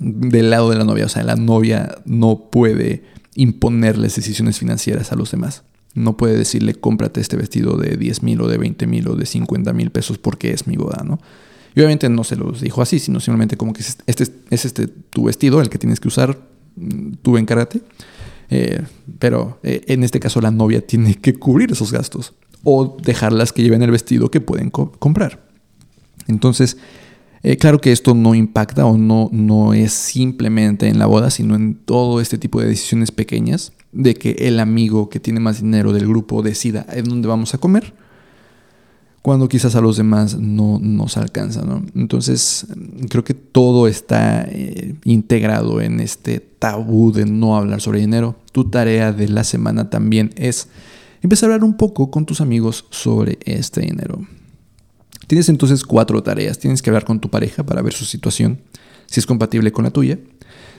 del 0.00 0.50
lado 0.50 0.70
de 0.70 0.76
la 0.76 0.84
novia, 0.84 1.06
o 1.06 1.08
sea, 1.08 1.24
la 1.24 1.36
novia 1.36 1.96
no 2.04 2.48
puede 2.50 3.04
imponerles 3.34 4.16
decisiones 4.16 4.58
financieras 4.58 5.12
a 5.12 5.16
los 5.16 5.30
demás. 5.30 5.64
No 5.94 6.16
puede 6.16 6.36
decirle 6.36 6.74
cómprate 6.74 7.20
este 7.20 7.36
vestido 7.36 7.76
de 7.76 7.96
10 7.96 8.22
mil 8.22 8.40
o 8.40 8.48
de 8.48 8.58
20 8.58 8.86
mil 8.86 9.08
o 9.08 9.16
de 9.16 9.26
50 9.26 9.72
mil 9.72 9.90
pesos 9.90 10.18
porque 10.18 10.52
es 10.52 10.66
mi 10.66 10.76
boda, 10.76 11.02
¿no? 11.04 11.18
Y 11.74 11.80
obviamente 11.80 12.08
no 12.08 12.24
se 12.24 12.36
los 12.36 12.60
dijo 12.60 12.82
así, 12.82 12.98
sino 12.98 13.20
simplemente 13.20 13.56
como 13.56 13.72
que 13.72 13.82
este, 14.06 14.24
es 14.50 14.64
este 14.64 14.88
tu 14.88 15.24
vestido, 15.24 15.60
el 15.60 15.68
que 15.68 15.78
tienes 15.78 16.00
que 16.00 16.08
usar 16.08 16.38
tuve 17.22 17.40
en 17.40 17.46
karate. 17.46 17.80
Eh, 18.50 18.82
pero 19.18 19.58
eh, 19.62 19.82
en 19.88 20.04
este 20.04 20.20
caso 20.20 20.40
la 20.40 20.50
novia 20.50 20.80
tiene 20.80 21.14
que 21.14 21.34
cubrir 21.34 21.70
esos 21.72 21.92
gastos 21.92 22.32
o 22.64 22.96
dejarlas 23.02 23.52
que 23.52 23.62
lleven 23.62 23.82
el 23.82 23.90
vestido 23.90 24.30
que 24.30 24.40
pueden 24.40 24.70
comprar. 24.70 25.46
Entonces, 26.26 26.78
eh, 27.42 27.56
claro 27.56 27.80
que 27.80 27.92
esto 27.92 28.14
no 28.14 28.34
impacta 28.34 28.86
o 28.86 28.96
no, 28.96 29.28
no 29.32 29.74
es 29.74 29.92
simplemente 29.92 30.88
en 30.88 30.98
la 30.98 31.06
boda, 31.06 31.30
sino 31.30 31.54
en 31.54 31.74
todo 31.74 32.20
este 32.20 32.38
tipo 32.38 32.60
de 32.60 32.68
decisiones 32.68 33.12
pequeñas 33.12 33.72
de 33.92 34.14
que 34.14 34.32
el 34.40 34.60
amigo 34.60 35.08
que 35.08 35.20
tiene 35.20 35.40
más 35.40 35.62
dinero 35.62 35.92
del 35.92 36.08
grupo 36.08 36.42
decida 36.42 36.84
en 36.90 37.04
dónde 37.04 37.28
vamos 37.28 37.54
a 37.54 37.58
comer 37.58 37.94
cuando 39.28 39.46
quizás 39.46 39.74
a 39.74 39.82
los 39.82 39.98
demás 39.98 40.38
no 40.38 40.78
nos 40.80 41.18
alcanza. 41.18 41.60
¿no? 41.60 41.84
Entonces, 41.94 42.66
creo 43.10 43.24
que 43.24 43.34
todo 43.34 43.86
está 43.86 44.46
eh, 44.48 44.94
integrado 45.04 45.82
en 45.82 46.00
este 46.00 46.40
tabú 46.40 47.12
de 47.12 47.26
no 47.26 47.54
hablar 47.54 47.82
sobre 47.82 48.00
dinero. 48.00 48.36
Tu 48.52 48.70
tarea 48.70 49.12
de 49.12 49.28
la 49.28 49.44
semana 49.44 49.90
también 49.90 50.32
es 50.36 50.68
empezar 51.20 51.50
a 51.50 51.56
hablar 51.56 51.68
un 51.68 51.76
poco 51.76 52.10
con 52.10 52.24
tus 52.24 52.40
amigos 52.40 52.86
sobre 52.88 53.38
este 53.44 53.82
dinero. 53.82 54.18
Tienes 55.26 55.50
entonces 55.50 55.84
cuatro 55.84 56.22
tareas. 56.22 56.58
Tienes 56.58 56.80
que 56.80 56.88
hablar 56.88 57.04
con 57.04 57.20
tu 57.20 57.28
pareja 57.28 57.66
para 57.66 57.82
ver 57.82 57.92
su 57.92 58.06
situación, 58.06 58.62
si 59.04 59.20
es 59.20 59.26
compatible 59.26 59.72
con 59.72 59.84
la 59.84 59.90
tuya. 59.90 60.18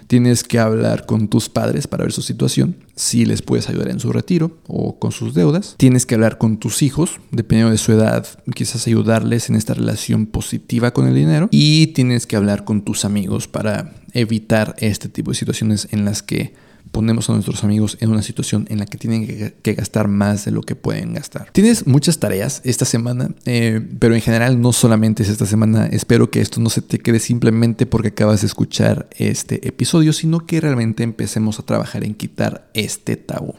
Tienes 0.09 0.43
que 0.43 0.57
hablar 0.57 1.05
con 1.05 1.27
tus 1.27 1.49
padres 1.49 1.85
para 1.85 2.03
ver 2.03 2.11
su 2.11 2.23
situación, 2.23 2.77
si 2.95 3.25
les 3.25 3.43
puedes 3.43 3.69
ayudar 3.69 3.89
en 3.89 3.99
su 3.99 4.11
retiro 4.11 4.57
o 4.65 4.97
con 4.97 5.11
sus 5.11 5.35
deudas. 5.35 5.75
Tienes 5.77 6.07
que 6.07 6.15
hablar 6.15 6.39
con 6.39 6.57
tus 6.57 6.81
hijos, 6.81 7.19
dependiendo 7.29 7.69
de 7.69 7.77
su 7.77 7.91
edad, 7.91 8.25
quizás 8.55 8.87
ayudarles 8.87 9.51
en 9.51 9.55
esta 9.55 9.75
relación 9.75 10.25
positiva 10.25 10.93
con 10.93 11.07
el 11.07 11.13
dinero. 11.13 11.47
Y 11.51 11.87
tienes 11.93 12.25
que 12.25 12.35
hablar 12.35 12.63
con 12.65 12.81
tus 12.81 13.05
amigos 13.05 13.47
para 13.47 13.93
evitar 14.13 14.75
este 14.79 15.09
tipo 15.09 15.29
de 15.29 15.37
situaciones 15.37 15.87
en 15.91 16.05
las 16.05 16.23
que 16.23 16.55
ponemos 16.91 17.29
a 17.29 17.33
nuestros 17.33 17.63
amigos 17.63 17.97
en 18.01 18.09
una 18.09 18.21
situación 18.21 18.65
en 18.69 18.79
la 18.79 18.85
que 18.85 18.97
tienen 18.97 19.53
que, 19.61 19.73
gastar 19.73 20.07
más 20.07 20.45
de 20.45 20.51
lo 20.51 20.61
que 20.61 20.75
pueden 20.75 21.13
gastar. 21.13 21.49
Tienes 21.51 21.87
muchas 21.87 22.19
tareas 22.19 22.61
esta 22.63 22.85
semana, 22.85 23.29
eh, 23.45 23.81
pero 23.99 24.15
en 24.15 24.21
general 24.21 24.61
no 24.61 24.73
solamente 24.73 25.23
es 25.23 25.29
esta 25.29 25.45
semana. 25.45 25.87
Espero 25.87 26.31
que 26.31 26.41
esto 26.41 26.59
no 26.59 26.69
se 26.69 26.81
te 26.81 26.99
quede 26.99 27.19
simplemente 27.19 27.85
porque 27.85 28.09
acabas 28.09 28.41
de 28.41 28.47
escuchar 28.47 29.07
este 29.17 29.67
episodio, 29.67 30.13
sino 30.13 30.45
que 30.45 30.61
realmente 30.61 31.03
empecemos 31.03 31.59
a 31.59 31.63
trabajar 31.63 32.03
en 32.03 32.15
quitar 32.15 32.69
este 32.73 33.15
tabú. 33.17 33.53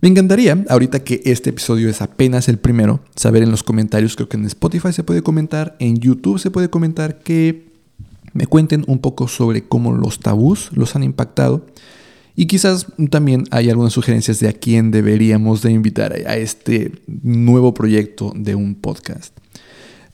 Me 0.00 0.08
encantaría, 0.08 0.64
ahorita 0.68 1.04
que 1.04 1.22
este 1.26 1.50
episodio 1.50 1.88
es 1.88 2.02
apenas 2.02 2.48
el 2.48 2.58
primero, 2.58 3.04
saber 3.14 3.44
en 3.44 3.52
los 3.52 3.62
comentarios, 3.62 4.16
creo 4.16 4.28
que 4.28 4.36
en 4.36 4.46
Spotify 4.46 4.92
se 4.92 5.04
puede 5.04 5.22
comentar, 5.22 5.76
en 5.78 5.96
YouTube 5.98 6.40
se 6.40 6.50
puede 6.50 6.70
comentar, 6.70 7.20
que 7.20 7.70
me 8.32 8.48
cuenten 8.48 8.84
un 8.88 8.98
poco 8.98 9.28
sobre 9.28 9.62
cómo 9.62 9.92
los 9.92 10.18
tabús 10.18 10.70
los 10.72 10.96
han 10.96 11.04
impactado 11.04 11.66
y 12.34 12.46
quizás 12.46 12.86
también 13.10 13.44
hay 13.50 13.70
algunas 13.70 13.92
sugerencias 13.92 14.40
de 14.40 14.48
a 14.48 14.52
quién 14.52 14.90
deberíamos 14.90 15.62
de 15.62 15.72
invitar 15.72 16.12
a 16.12 16.36
este 16.36 16.92
nuevo 17.06 17.74
proyecto 17.74 18.32
de 18.34 18.54
un 18.54 18.74
podcast. 18.74 19.36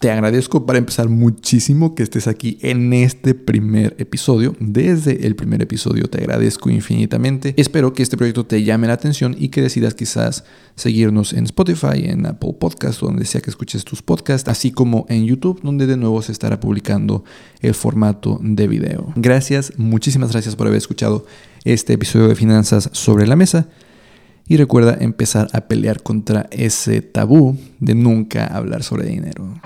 Te 0.01 0.13
agradezco 0.13 0.65
para 0.65 0.79
empezar 0.79 1.09
muchísimo 1.09 1.97
que 1.97 2.05
estés 2.05 2.29
aquí 2.29 2.57
en 2.63 2.93
este 2.93 3.35
primer 3.35 3.97
episodio. 3.99 4.55
Desde 4.61 5.27
el 5.27 5.35
primer 5.35 5.61
episodio 5.61 6.05
te 6.05 6.19
agradezco 6.19 6.71
infinitamente. 6.71 7.53
Espero 7.57 7.93
que 7.93 8.05
este 8.05 8.17
proyecto 8.17 8.47
te 8.47 8.63
llame 8.63 8.87
la 8.87 8.93
atención 8.93 9.35
y 9.37 9.49
que 9.49 9.61
decidas 9.61 9.95
quizás 9.95 10.45
seguirnos 10.77 11.33
en 11.33 11.47
Spotify, 11.47 12.05
en 12.05 12.27
Apple 12.27 12.55
Podcasts, 12.61 13.01
donde 13.01 13.25
sea 13.25 13.41
que 13.41 13.51
escuches 13.51 13.85
tus 13.85 14.01
podcasts, 14.01 14.49
así 14.49 14.71
como 14.71 15.05
en 15.09 15.27
YouTube, 15.27 15.61
donde 15.63 15.89
de 15.89 15.97
nuevo 15.97 16.23
se 16.23 16.31
estará 16.31 16.61
publicando 16.61 17.25
el 17.61 17.75
formato 17.75 18.39
de 18.41 18.69
video. 18.69 19.13
Gracias, 19.17 19.73
muchísimas 19.79 20.31
gracias 20.31 20.55
por 20.55 20.69
haber 20.69 20.79
escuchado 20.79 21.27
este 21.65 21.95
episodio 21.95 22.29
de 22.29 22.35
Finanzas 22.35 22.91
sobre 22.93 23.27
la 23.27 23.37
Mesa. 23.37 23.69
Y 24.47 24.57
recuerda 24.57 24.97
empezar 24.99 25.49
a 25.53 25.63
pelear 25.63 26.03
contra 26.03 26.47
ese 26.51 27.03
tabú 27.03 27.59
de 27.81 27.95
nunca 27.95 28.47
hablar 28.47 28.83
sobre 28.83 29.07
dinero. 29.07 29.61